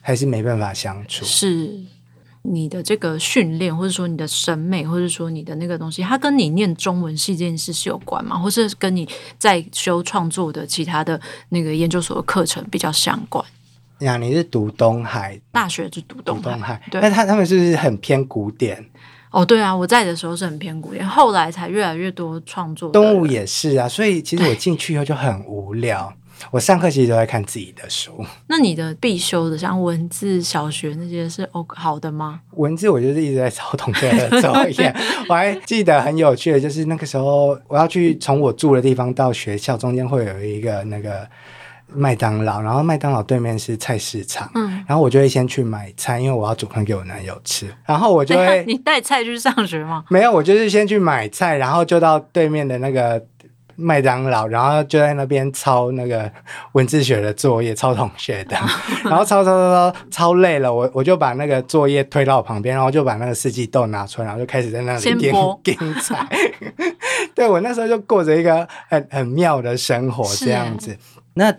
[0.00, 1.24] 还是没办法相处。
[1.24, 1.70] 是
[2.42, 8.38] 你的这个训练，或者说你的审美，或者说你的那个东西，它跟你念中文系这件事是有关吗？
[8.38, 9.06] 或是跟你
[9.38, 13.44] 在修创作的其他的那个研究所的课程比较相关？
[13.98, 18.82] 呀，你是读东海大学，是读东东海，对，那他他们是不是很偏古典？
[19.30, 22.90] 哦，对啊，我在的时候是很偏古典，后来才越来越多创作。
[22.90, 26.12] 东吴也是啊，所以其实我进去以后就很无聊，
[26.50, 28.24] 我上课其实都在看自己的书。
[28.48, 32.40] 那你的必修的，像文字、小学那些是 O 好的吗？
[32.56, 34.94] 文字我就是一直在抄同学的作业。
[35.28, 41.28] 我还记得很有趣的，就是那个时候我要去从我住的地方到学校，中间会有一个那个。
[41.92, 47.66] 麦当劳，然后麦当劳对面是菜市场，嗯，然后我就会先去买菜，因为我要煮饭给我男友吃。
[47.86, 50.04] 然后我就会，你带菜去上学吗？
[50.10, 53.24] 没有，我就是先去买菜，然后就到对面的那个
[53.76, 56.30] 麦当劳，然后就在那边抄那个
[56.72, 58.56] 文字学的作业，抄同学的，
[59.04, 66.26] 然后抄抄抄抄抄累了，我我就把那个作业推到我旁边，然后就把那个四季豆拿出来，然后就开始在那里点 点菜。
[67.34, 70.96] 对，我那时候就过着一个很很妙的生活，这样子。
[71.38, 71.56] 那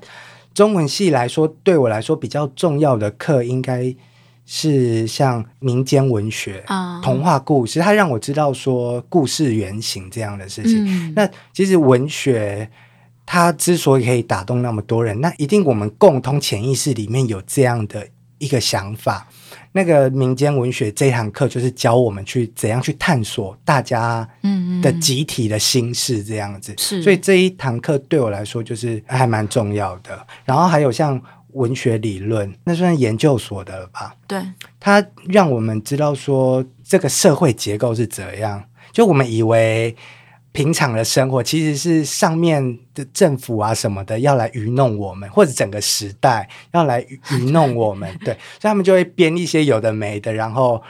[0.54, 3.96] 中文系来说，对我来说比较重要的课，应该
[4.46, 10.86] 是像民间文学、嗯、童话故事，它让我知道说故事原型这样的事情。
[10.86, 12.70] 嗯、那其实文学
[13.26, 18.08] 它之所以可以打动那么多人，那一定我们共通潜意识里面有这样的
[18.40, 19.28] 一个想法。
[19.72, 24.28] 那个民间文学这一堂课就是教我们去怎样去探索大家
[24.82, 30.26] 的集体的心事这样子，是，所以这一堂课对我来说就是还蛮重要的。
[30.46, 31.22] 然后还有像
[31.54, 34.16] 文学理论，那算研究所的了吧？
[34.28, 34.42] 对，
[34.80, 39.96] 它让我们知道说这个社会结构是怎样，就我们以为。
[40.52, 47.00] 平常的生活其实是上面的政府啊什么的要来愚弄我们，或者整个时代要来
[47.32, 50.82] 愚弄我们， 对，所以他们就会编一些有的没的，然后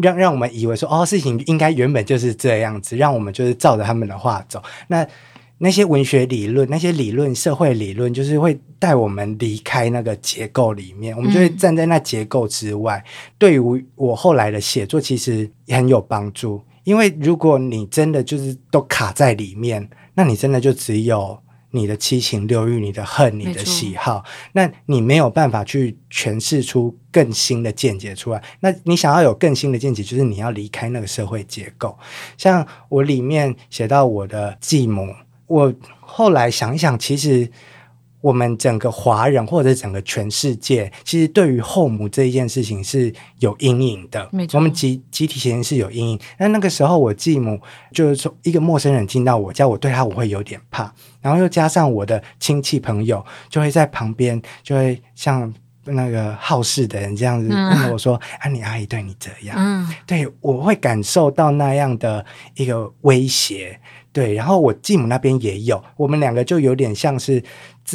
[0.00, 4.62] 让让我们以为说哦，事情应该原本就是这样子，让我们就是照着他们的话走。
[4.86, 5.06] 那
[5.58, 12.96] 那些文学理论、那些理论、社会理论，就是会带我们离开那个结构里面，我们就会站在那结构之外。
[13.04, 16.62] 嗯、对于我后来的写作，其实也很有帮助。
[16.90, 21.38] 因为如果你真的就是都卡在里面，那你真的就只有
[21.70, 24.24] 你的七情六欲、你的恨、你的喜好，
[24.54, 28.42] 那你没有办法去诠释出更新的见解出来。
[28.58, 31.96] 那你想要有更新的见解，就是你要离开那个社会结构。
[32.36, 35.14] 像我里面写到我的继母，
[35.46, 37.48] 我后来想一想，其实。
[38.20, 44.28] 我们整个华人或者整个全世界，其实对于后母这一件事情是有阴影的。
[44.30, 46.20] 没错，我们集集体潜意识有阴影。
[46.38, 47.58] 那那个时候，我继母
[47.92, 50.92] 就是说，一个陌生人进到我家，我对他我会有点怕。
[51.22, 55.52] 然后又加上我的亲戚朋友就会在旁边，就会像
[55.84, 63.80] 那个好事的人这样子问我说：“嗯、啊，你阿姨对你这样？”嗯，对，我会感受到那样的一个威胁。
[64.12, 67.42] 对，然后我继母那边也有，我们两个就有点像是。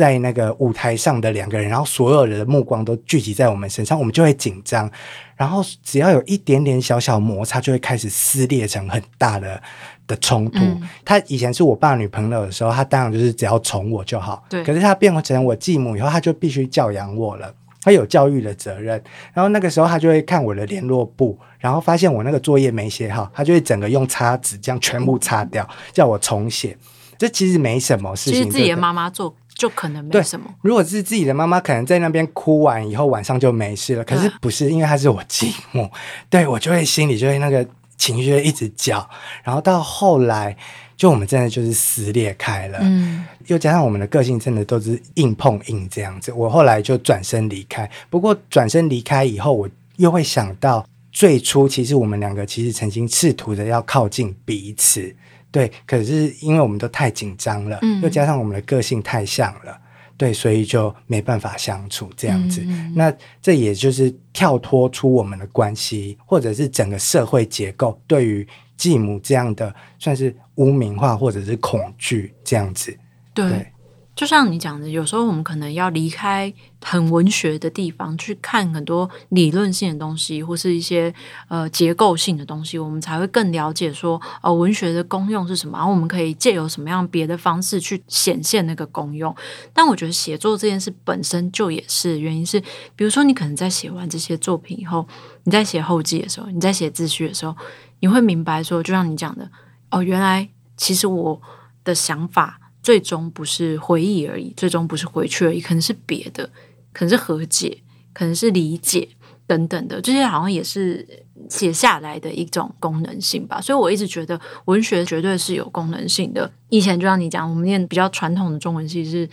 [0.02, 4.90] 在那个舞台上的两个人，然后所有人的目光都聚集在我们身上，我们就会紧张。
[5.36, 9.62] 然后只要有一点点小小摩擦，就会开始撕裂成很大的
[10.08, 10.60] 的冲突。
[10.60, 14.44] 嗯、他以前是我爸女朋友的时候，他当然就是只要宠我就好。
[14.50, 14.64] 对。
[14.64, 19.02] 可是他变成我继母以后，他就必须教养我了，他有教育的责任。
[19.34, 26.78] 然后那个时候，他就会看我的联络簿，然后发现我那个作业没写好，他就会整个用擦纸这样全部擦掉，叫我重写。
[27.18, 28.40] 这其实没什么事情。
[28.40, 29.34] 其实自己的妈妈做。
[29.56, 30.46] 就可能没什么。
[30.62, 34.04] 如果是自己的妈妈，可能在那边哭完以后，晚上就没事了。
[34.04, 35.90] 可是不是，因为她是我继母，
[36.30, 37.66] 对，我就会心里就会那个
[37.98, 39.10] 情绪一直叫。
[39.44, 40.56] 然后到后来，
[40.98, 42.80] 就我们真的就是撕裂开了。
[42.82, 46.34] 嗯，又加上我们的个性真的都是硬碰硬这样子。
[46.34, 47.90] 我后来就转身离开。
[48.10, 55.16] 不过转身离开以后，我又会想到最初，其实我们两个其实曾经试图的要靠近彼此。
[55.56, 59.80] 对，可是因为我们都太紧张了，嗯、又加上我们的个性太像了，
[60.18, 62.62] 对，所以就没办法相处这样子。
[62.68, 63.10] 嗯、那
[63.42, 72.92] 这也就是跳脱出我们的关系，或者是整个社会结构对于继母这样的算是污名化或者是恐惧这样子。
[73.34, 73.50] 对。
[73.50, 73.72] 对
[74.16, 76.52] 就像你讲的，有时候我们可能要离开
[76.82, 81.14] 很文学的地方，去看很多理论性的东西，或是一些
[81.50, 89.36] 呃结构性的东西，我们才会更了解说，呃，文学的功用是什么，然后我们可以借由什么样别的方式去显现那个功用。
[89.74, 92.58] 但我觉得写作这件事本身就也是原因是，
[92.96, 95.06] 比如说你可能在写完这些作品以后，
[95.44, 97.54] 你在写后记的时候，你在写自序的时候，
[98.00, 99.52] 你会明白说，就像你讲的，
[99.92, 101.42] 哦，原来其实我
[101.84, 102.62] 的想法。
[102.86, 106.48] 最终不是回忆而已，最终不是回去而已，可能是别的，
[106.94, 107.76] 可能是和解，
[108.14, 109.10] 可能是理解
[109.48, 111.04] 等等的，这些好像也是
[111.50, 113.60] 写下来的一种功能性吧。
[113.60, 116.52] 所以我一直觉得文学绝对是有功能性的。
[116.70, 119.28] 以前就像你讲，我们念比较传统的中文系是，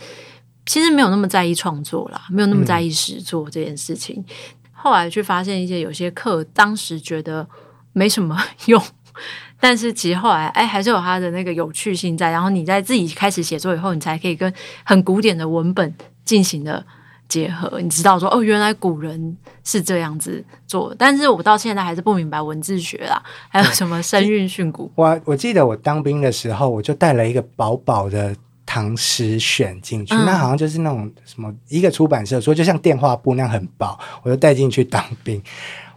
[0.65, 4.25] 其实没有那么在意创作啦，没有那么在意实作这件事情。
[4.71, 7.47] 后来去发现一些有些课，当时觉得
[7.91, 8.35] 没什么
[8.65, 8.83] 用。
[9.63, 12.29] 但是其实后来，哎，还是有它的那个有趣性在。
[12.29, 14.53] 然后你在自己开始写作以后，你才可以跟
[14.83, 15.95] 很古典的文本
[16.25, 16.85] 进行的
[17.29, 17.79] 结合。
[17.79, 20.95] 你知道说，哦，原来古人是这样子做的。
[20.99, 24.89] 但是我到现在还是不明白文字学啦，还有什么声韵训诂。
[24.95, 28.35] 我 我记得我当兵的时候，我就带了一个薄薄的
[28.65, 35.41] 唐诗选进去，嗯、那好像就是那种什么一个出版社说，就像电话簿那样很薄，我就带进去当兵。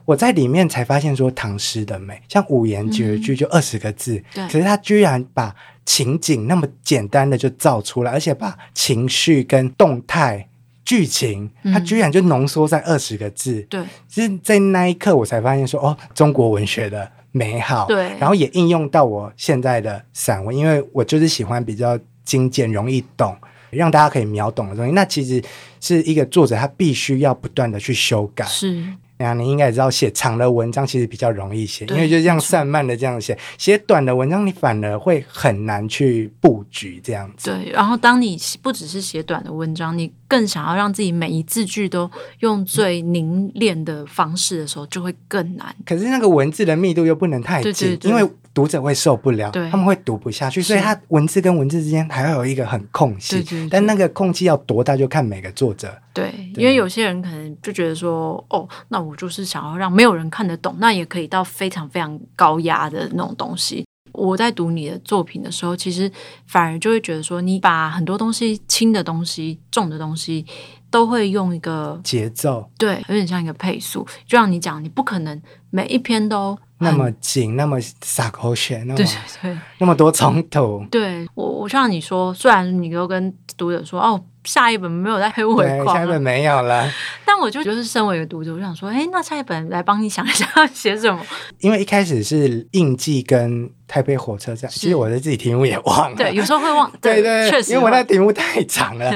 [0.07, 5.55] 我在里面才发现说唐诗的美，像五言绝句就二十个字，嗯、可是他居然把
[5.85, 10.49] 情景那么简单的就造出来，而且把情绪跟动态
[10.85, 13.61] 剧情，他居然就浓缩在二十个字。
[13.69, 17.87] 对、嗯，其实在那一刻我才发现说，哦，中国文学的美好。
[17.87, 23.37] 对，然后也应用到我现在的散文，因为我就是喜欢比较精简、容易懂，
[23.71, 24.93] 让大家可以秒懂的东西。
[24.93, 25.43] 那其实
[25.81, 28.45] 是一个作者，他必须要不断的去修改。
[28.45, 28.85] 是。
[29.19, 33.37] 呀，你应该也知道，写长的文章其实比较容易写，因为就这样散漫的这样写。
[33.57, 37.51] 写短的文章，你反而会很难去布局这样子。
[37.51, 42.11] 对，然后当你不只是写短的文章，你更想要让自己每一字句都
[42.41, 45.75] 用最凝练的方式的时候，就会更难。
[45.85, 50.63] 可是那个文字的密度又不能太紧，对对对，因为读者会受不了，他们会读不下去。
[50.63, 55.95] 所以，他文字跟文字之间还要有一个很空隙，但那个空隙要多大，就看每个作者。
[56.15, 63.87] 对，对，因为有些人可能就觉得说，哦，那我就是想要让没有人看得懂，那也可以到非常非常高压的那种东西。
[64.17, 66.11] 我在读你的作品的时候，其实
[66.47, 70.45] 反而就会觉得说，你把很多东西轻的东西、重的东西，
[70.91, 74.07] 都会用一个节奏，对，有点像一个配速。
[74.27, 75.41] 就像你讲，你不可能
[75.71, 79.07] 每一篇都那么紧，那么洒狗血，那么对，
[79.43, 80.85] 对，那么多冲突。
[80.91, 84.25] 对，我，我像你说，虽然你都跟读者说，哦。
[84.47, 86.89] 下一本没有在黑乌微光，下一本没有了。
[87.25, 91.21] 但我就就是身为一个读者，我想说，哎，那下一本来帮你想一下写什么？
[91.59, 96.17] 因为一开始是印记跟台北火车站，其实我的自己题目也忘了。
[96.17, 96.89] 对，有时候会忘。
[97.03, 99.13] 对对，对，确实，因为我那题目太长了。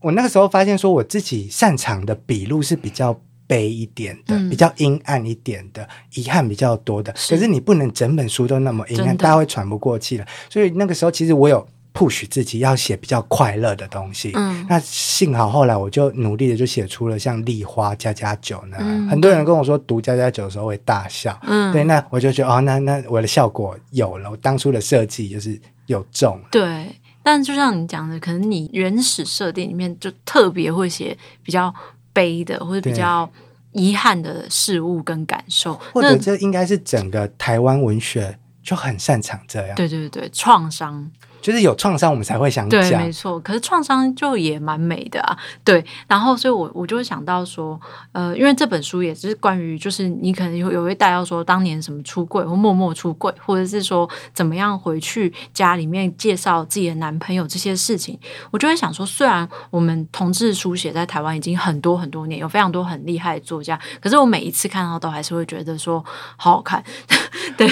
[0.00, 3.16] 我那个时候发现说，我自己擅长的笔录是比较
[3.52, 7.12] 悲一点的，嗯、比较阴暗一点的，遗憾比较多的。
[7.14, 10.26] 是，可是你不能整本书都那么阴暗，大家会喘不过气了。
[10.48, 11.66] 所以那个时候，其实我有。
[11.94, 18.78] push 自己要写比较快乐的东西，嗯，那幸好后来我就努力的就写出了像《丽花》《家家酒》呢。
[19.10, 26.40] 很多人跟我说读《家家酒》的时候会大笑，嗯，对，那我就觉得哦，那那我的效果有了，我当初的设计就是有中。
[26.50, 31.72] 对，但就像你讲的，可能你原始设定里面就特别会写比较
[32.12, 33.30] 悲的或者比较
[33.72, 39.74] 遗憾的事物跟感受，或者这应该是整个台湾文学就很擅长这样。
[39.76, 41.10] 对对对，创伤。
[41.42, 42.80] 就是有创伤，我们才会想讲。
[42.80, 43.38] 对，没错。
[43.40, 45.36] 可是创伤就也蛮美的啊。
[45.62, 47.78] 对，然后所以我，我就会想到说，
[48.12, 58.18] 呃，因为这本书也是关于，就是你可能有有会带到说，当年什么出柜或默默出柜，或者是说怎么样回去家里面介绍自己的男朋友这些事情，
[58.52, 66.04] 我就会想说，虽然我们同志书写在台湾已经很多很多年，有非常多很厉害的作家，可是我每一次看到都还是会觉得说
[66.36, 66.82] 好好看。
[67.56, 67.68] 对，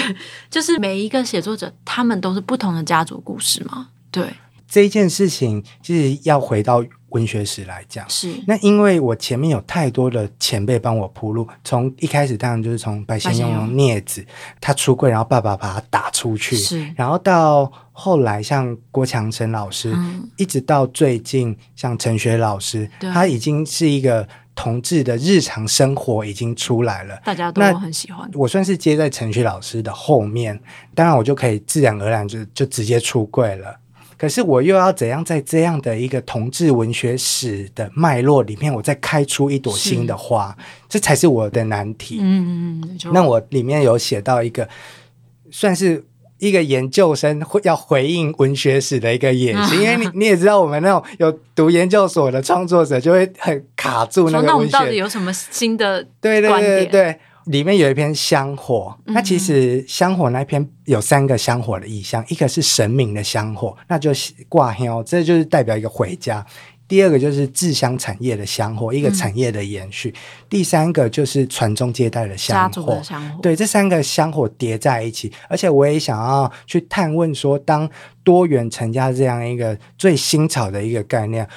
[0.49, 3.89] 就是每一个写作者，他们都是不同的家族故事嘛。
[4.09, 4.25] 对，
[4.67, 8.09] 这一件事情，其实要回到文学史来讲。
[8.09, 14.25] 是，那因为我前面有太多的前辈帮我铺路，从一开始当然就是从白先勇的镊子，
[14.59, 24.27] 他出柜，然后爸爸把他打出去，是，然后到后来像郭强生老师，嗯，一直到最近像陈雪老师，他已经是一个。
[24.61, 28.29] 同志的日常生活已经出来了，大家都很喜欢。
[28.35, 30.59] 我算是接在陈旭老师的后面，
[30.93, 33.75] 当然我就可以自然而然就就直接出柜了。
[34.19, 40.55] 可是我又要怎样在这样的一个同志文学史的脉络里面，我再开出一朵新的花，
[40.87, 42.19] 这才是我的难题。
[42.21, 43.11] 嗯嗯嗯。
[43.11, 44.69] 那我里面有写到一个，
[45.49, 46.05] 算是。
[46.41, 54.47] 一个研究生会要回应文学史的一个野心， 因为你你也知道，我们那种有读研究所的创作者就会很卡住那个文学。
[54.47, 56.03] 那我们到底有什么新的？
[56.19, 66.43] 对对对对对，里面有一篇香火，那其实香火那篇有三个香火的意象，一个是神明的香火，那就是挂香，这就是代表一个回家。
[66.91, 70.09] 第二个就是制香产业的香火，一个产业的延续。
[70.09, 70.13] 嗯、
[70.49, 72.95] 第三个就是传宗接代的香火。
[72.95, 73.41] 的香火。
[73.41, 77.89] 对，这三个香火叠在一起，而且我也想要去探问说，当
[78.25, 81.47] 多元成家这样一个最新潮的一个概念，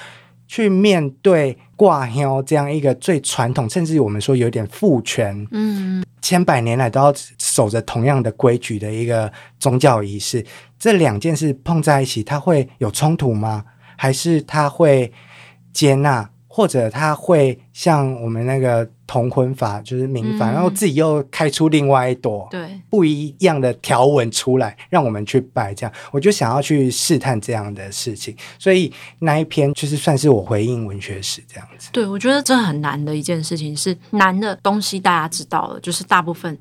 [0.46, 10.46] 去面对挂香这样一个最传统，甚至我们说有点父权，嗯，千百年来都要守着同样的规矩的一个宗教仪式，
[10.78, 13.64] 这两件事碰在一起，它会有冲突吗？
[13.96, 15.12] 还是他会
[15.72, 25.74] 接纳，或者他会像我们那个同婚法，就是民法，嗯、然后自己又开出另外一朵对不一样的条文出来，让我们去拜。
[25.74, 31.90] 这样，我就想要去试探这样的事情，所以那一篇就是算是我回应文学史这样子。
[31.92, 36.56] 对，我觉得这很难的一件事情是难的东西，大家知道了，就是大部分。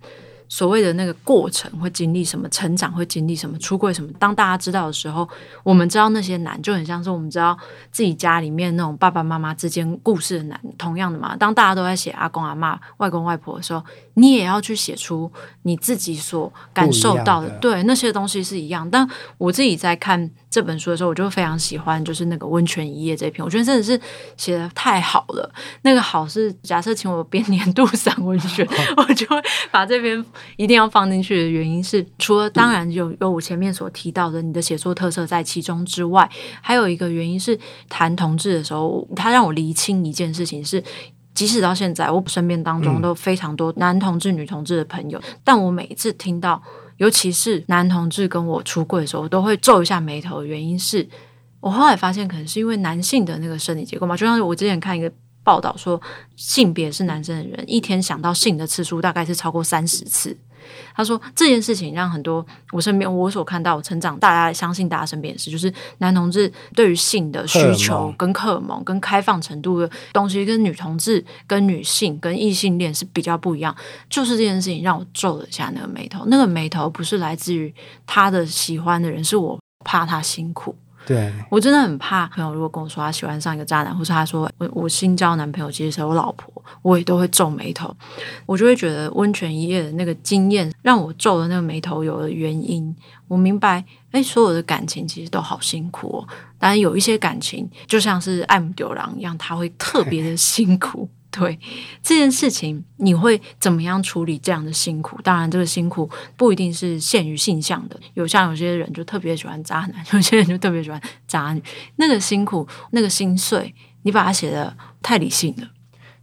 [0.53, 4.09] 所谓的那个过程会经历什么，成长会经历什么，出柜什么。
[4.19, 5.27] 当大家知道的时候，
[5.63, 7.57] 我们知道那些难，就很像是我们知道
[7.91, 11.35] 自己家里面那种爸爸妈妈之间故事的难，同样的嘛。
[11.35, 13.83] 当大家都在写阿公阿嬷、外公外婆的时候，
[14.13, 15.31] 你也要去写出
[15.63, 18.87] 你自己所感受到的，的对那些东西是一样。
[18.87, 23.99] 但我自己在看这本书的时候，我就非常喜欢，就是那个温泉一夜这篇，我觉得真的是
[24.37, 25.51] 写的太好了。
[25.81, 28.63] 那个好是假设请我编年度散文学，
[28.97, 29.41] 我就会
[29.71, 30.23] 把这篇。
[30.57, 36.29] 一定要放进去的原因是，除了当然有有我前面所提到的你的写作特色在其中之外，
[36.61, 37.57] 还有一个原因是
[37.89, 40.83] 谈同志的时候，他让我厘清一件事情是，
[41.33, 46.61] 即使到现在我身边当中都非常多男同志、女同志的朋友，但我每一次听到，
[46.97, 50.43] 尤其是男同志跟我出柜的时候，我都会皱一下眉头。
[50.43, 51.07] 原因是
[51.59, 55.11] 我后来发现，可能是因为男性的那个生理结构嘛，就像我之前看一个。
[55.43, 56.01] 报道说，
[56.35, 60.35] 性别是男生的人一天想到性的次数大概是超过三十次。
[60.95, 73.75] 他说这件事情让很多我身边我所看到成长，大家相信大家身边也是，就是男同志对于性的需求跟荷尔蒙跟开放程度的东西，跟女同志跟女性跟异性恋是比较不一样。
[74.09, 77.73] 就是这件事情让我皱了一下那个眉头，那个眉头不是来自于
[78.07, 80.73] 他的喜欢的人，是我怕他辛苦。
[81.05, 87.93] 对，我真的很怕朋友如果跟我说他喜欢上一个渣男，或是他说我我新交男朋友其实是我老婆，我也都会皱眉头。
[88.45, 92.95] 我就会觉得温泉一夜的那个经验让我皱的那个眉头有了原因。
[93.27, 96.27] 我明白，哎，所有的感情其实都好辛苦哦。
[96.57, 101.09] 当然有一些感情就像是爱慕丢郎一样，他会特别的辛苦。
[101.35, 101.57] 对
[102.03, 105.19] 这件事情，你会怎么样处理这样的辛苦？
[105.23, 106.07] 当然，这个辛苦
[106.37, 111.63] 不一定是限于性向的，有像有些人就特别喜欢渣男， 有些人就特别喜欢渣女。
[111.95, 113.73] 那个辛苦，那个心碎，
[114.03, 115.67] 你把它写的太理性了，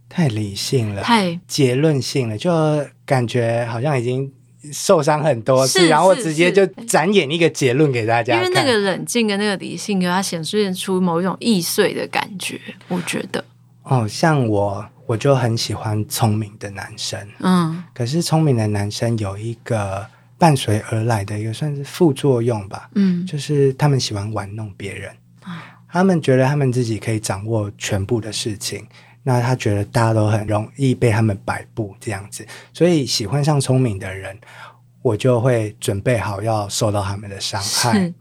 [0.07, 2.49] 太理性了，太结论性了，就
[3.05, 4.31] 感觉好像已经
[4.71, 8.35] 受伤很多次，然后直接就展演一个结论给大家。
[8.35, 12.57] 因为那个冷静跟那个理性，给它显示出某一种易碎的感觉，
[12.87, 13.43] 我觉得。
[13.83, 14.85] 哦，像我。
[15.11, 20.07] 我就很喜欢聪明的男生，嗯，可是聪明的男生有一个
[20.37, 25.11] 伴随而来的一个算是副作用吧，嗯，就是他们喜欢玩弄别人，
[25.45, 25.51] 嗯，
[25.89, 28.87] 他们觉得他们自己可以掌握全部的事情，
[29.23, 34.39] 那他觉得大家都很容易被他们摆布这样子，所以喜欢上聪明的人，
[35.01, 38.13] 我就会准备好要受到他们的伤害，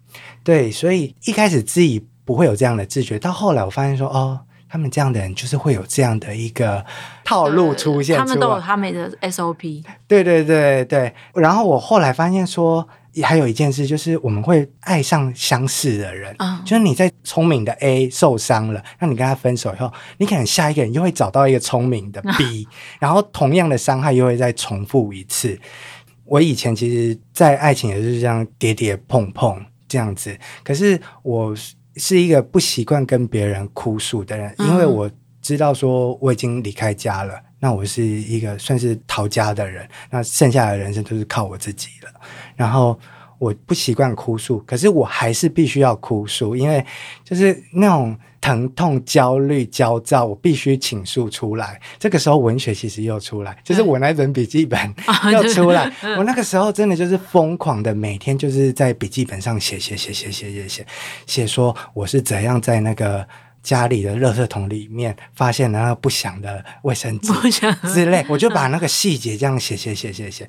[0.43, 4.41] 对，所以一开始自己不会有这样的自觉，到后来我发现说，哦。
[4.71, 6.85] 他们这样的人就是会有这样的一个
[7.25, 9.83] 套路出现出，他们都有他们的 SOP。
[10.07, 12.89] 对对对对，然后我后来发现说，
[13.25, 25.59] 还有一件事就是我们会爱上相似的人，嗯，就是你在聪明的 A 受伤了，那你跟他分手以后，你可能下一个人又会找到一个聪明的 B，嗯，然后同样的伤害又会再重复一次。
[26.25, 31.53] 我以前其实，在爱情也是这样跌跌碰碰这样子，可是我。
[32.01, 35.09] 是一个不习惯跟别人哭诉的人，因为我
[35.43, 42.21] 知道说我已经离开家了，嗯、那我是一个算是逃家的人，那剩下的人生都是靠我自己了。
[42.57, 42.99] 然后
[43.41, 46.86] 我不习惯哭诉，可是我还是必须要哭诉，因为
[47.24, 48.16] 就是那种。
[48.43, 51.78] 疼痛、焦虑、焦躁，我必须倾诉出来。
[51.99, 54.80] 这个时候，文学其实又出来，就是我那本笔记本
[55.30, 55.93] 又出来。
[56.16, 60.86] 我那个时候真的就是疯狂的，每天就是在笔记本上写写写写写写写，
[61.26, 63.28] 写说我是怎样在那个
[63.62, 67.30] 家里的垃圾桶里面发现那个不响的卫生纸
[67.93, 70.49] 之类，我就把那个细节这样写写写写写。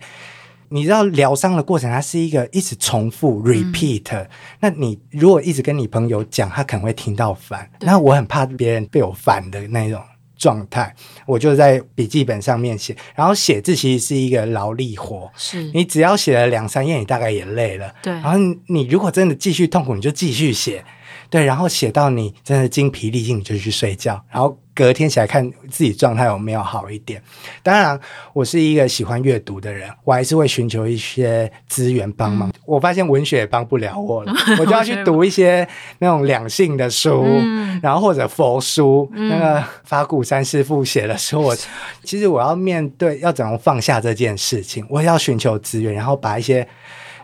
[0.71, 4.27] 你知道疗伤的过程，它是一个一直重复 repeat、嗯。
[4.61, 7.69] 那你如果一直跟你朋友讲，他可能会听到烦。
[7.81, 10.01] 那我很怕别人被我烦的那种
[10.37, 10.95] 状态，
[11.27, 12.95] 我就在笔记本上面写。
[13.13, 17.93] 然后写字其实是一个劳力活，是你只要写了两三页，你大概也累了。
[18.01, 20.83] 对，然后你如果真的继续痛苦，你就继续写。
[21.29, 27.21] 对，然后写到你真的精疲力尽，你就去睡觉，然后隔天起来看自己状态有没有好一点。
[27.61, 27.99] 当然，
[28.33, 32.49] 我是一个喜欢阅读的人，我还是会寻求一些资源帮忙。
[32.49, 35.67] 嗯、我发现文学也帮不了我了， 我就要去读一些
[35.99, 41.39] 那种两性的书，嗯、然后或者佛书，嗯、那个法鼓山师傅写的书。
[41.39, 41.55] 我
[42.03, 46.67] 其实我要面对要怎么放下这件事情，我要寻求资源，然后把一些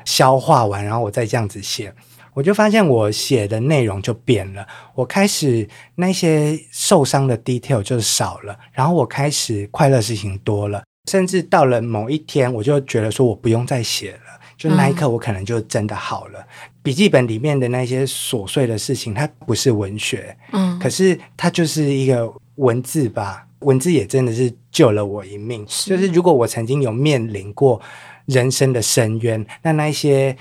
[0.06, 1.92] 消化完，然后我再这样子写。
[2.38, 4.64] 我就发现我写的内容就变了。
[4.94, 14.20] 我开始那些受伤的 detail 就少了，然后我开始快乐事情多了，甚至到了某一天，我就觉得说我不用再写了。
[14.56, 16.40] 就那一刻，我可能就真的好了。
[16.40, 23.48] 嗯、笔记本里面的那些琐碎的事情，它不是文学，嗯，可是它就是一个文字吧。
[23.62, 25.66] 文字也真的是救了我一命。
[25.68, 27.82] 是就是如果我曾经有面临过
[28.28, 30.38] 人生的深渊，那那些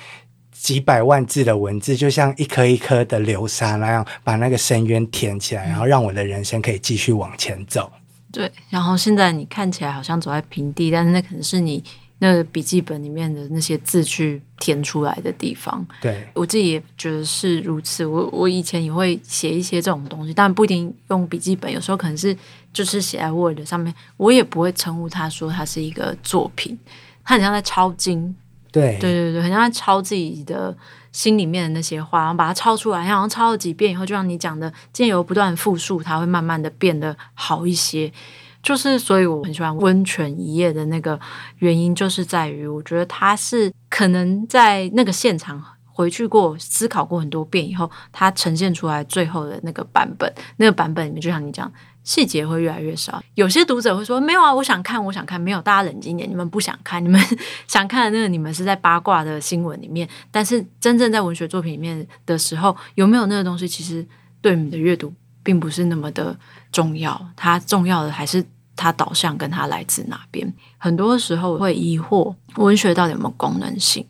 [0.61, 7.91] 几百万字的文字，就像一颗一颗的流沙那样，把那个深渊填起来，然后让我的人生可以继续往前走。
[8.33, 11.83] 对，然后现在你看起来好像走在平地，但是那可能是你。
[12.19, 18.07] 那个笔记本里面的那些字去填出来的地方，对，我自己也觉得是如此。
[18.07, 22.35] 我我以前也会写一些这种东西，但不一定用笔记本，有时候可能是
[22.73, 26.79] 就是写在 Word 上面，我也不会称呼它说它是一个作品，
[27.23, 28.35] 它很像在抄经，
[28.77, 30.77] 对，对对对，很像在抄自己的
[31.11, 38.13] 心里面的那些话，然后把它抄出来，然后抄了几遍以后，就像你讲的，借由不断复述，它会慢慢的变得好一些。
[38.63, 41.19] 就是，所以我很喜欢温泉一夜的那个
[41.61, 50.31] 原因，就是在于我觉得他是可能在那个现场回去过、思考过很多遍以后，他呈现出来最后的那个版本。
[50.57, 51.73] 那个版本里面，就像你讲，
[52.07, 53.23] 细节会越来越少。
[53.35, 57.21] 有些读者会说：“没有啊，我想看，我想看。”没有，大家冷静一点，你们不想看，你们
[57.69, 60.09] 想看的那个，你们是在八卦的新闻里面。
[60.31, 64.07] 但是真正在文学作品里面的时候，有没有那个东西，其实
[64.41, 66.35] 对你的阅读并不是那么的
[66.73, 67.21] 重要。
[67.37, 68.43] 它重要的还是。
[68.79, 70.47] 它导向跟它来自哪边？
[70.77, 74.07] 很多时候会疑惑文学到底有没有功能性。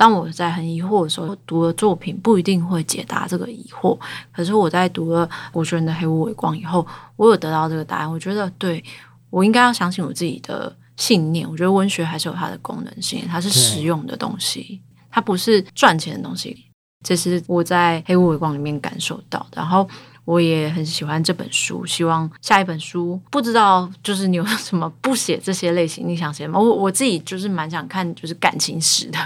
[0.00, 3.98] 当我在很疑惑的时候，读的作品不一定会解答这个疑惑。
[4.32, 6.86] 可是我在读了国学院的《黑雾微光》以后，
[7.16, 8.10] 我有得到这个答案。
[8.10, 8.82] 我觉得，对，
[9.28, 11.46] 我应该要相信我自己的信念。
[11.46, 14.80] 我觉得文学还是有它的功能性，它是实用的东西，
[15.10, 16.56] 它不是赚钱的东西。
[17.04, 19.56] 这是我在《黑雾微光》里面感受到的。
[19.56, 19.86] 然后。
[20.26, 26.60] 我也很喜欢这本书，希望下一本书不知道就是你有什么不写这些类型，你想写吗？
[26.60, 29.18] 我我自己就是蛮想看就是感情史的，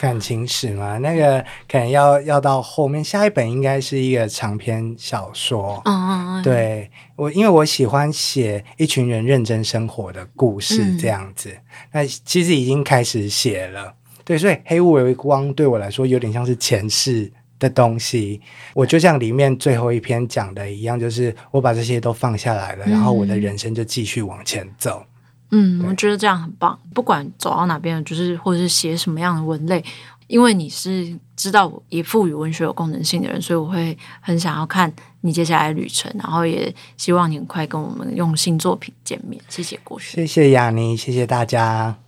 [0.00, 5.82] 感情史嘛，那个可能要要到后面，下一本应该是一个长篇小说。
[5.84, 11.60] 嗯嗯嗯，对我，因为我喜欢写一群人认真生活的故事这样子，嗯、
[11.92, 13.92] 那其实已经开始写了。
[14.24, 17.30] 对，所以黑雾微光对我来说有点像是前世。
[17.60, 18.40] 的东西，
[18.72, 25.04] 我就像里面最后一篇讲的一样，就是我把这些都放下来了，嗯、然后我的人生就继续往前走。
[25.50, 26.78] 嗯，对我觉得这样很棒。
[26.94, 29.84] 不管走到哪边，就是或者是写什么样的文类，
[30.26, 39.40] 因为你是知道也赋予文学有功能性的人，所以我会很想要看你接下来的旅程，然后也希望你很快跟我们用新作品见面。
[39.48, 42.00] 谢谢郭旭，谢谢雅妮，谢谢大家。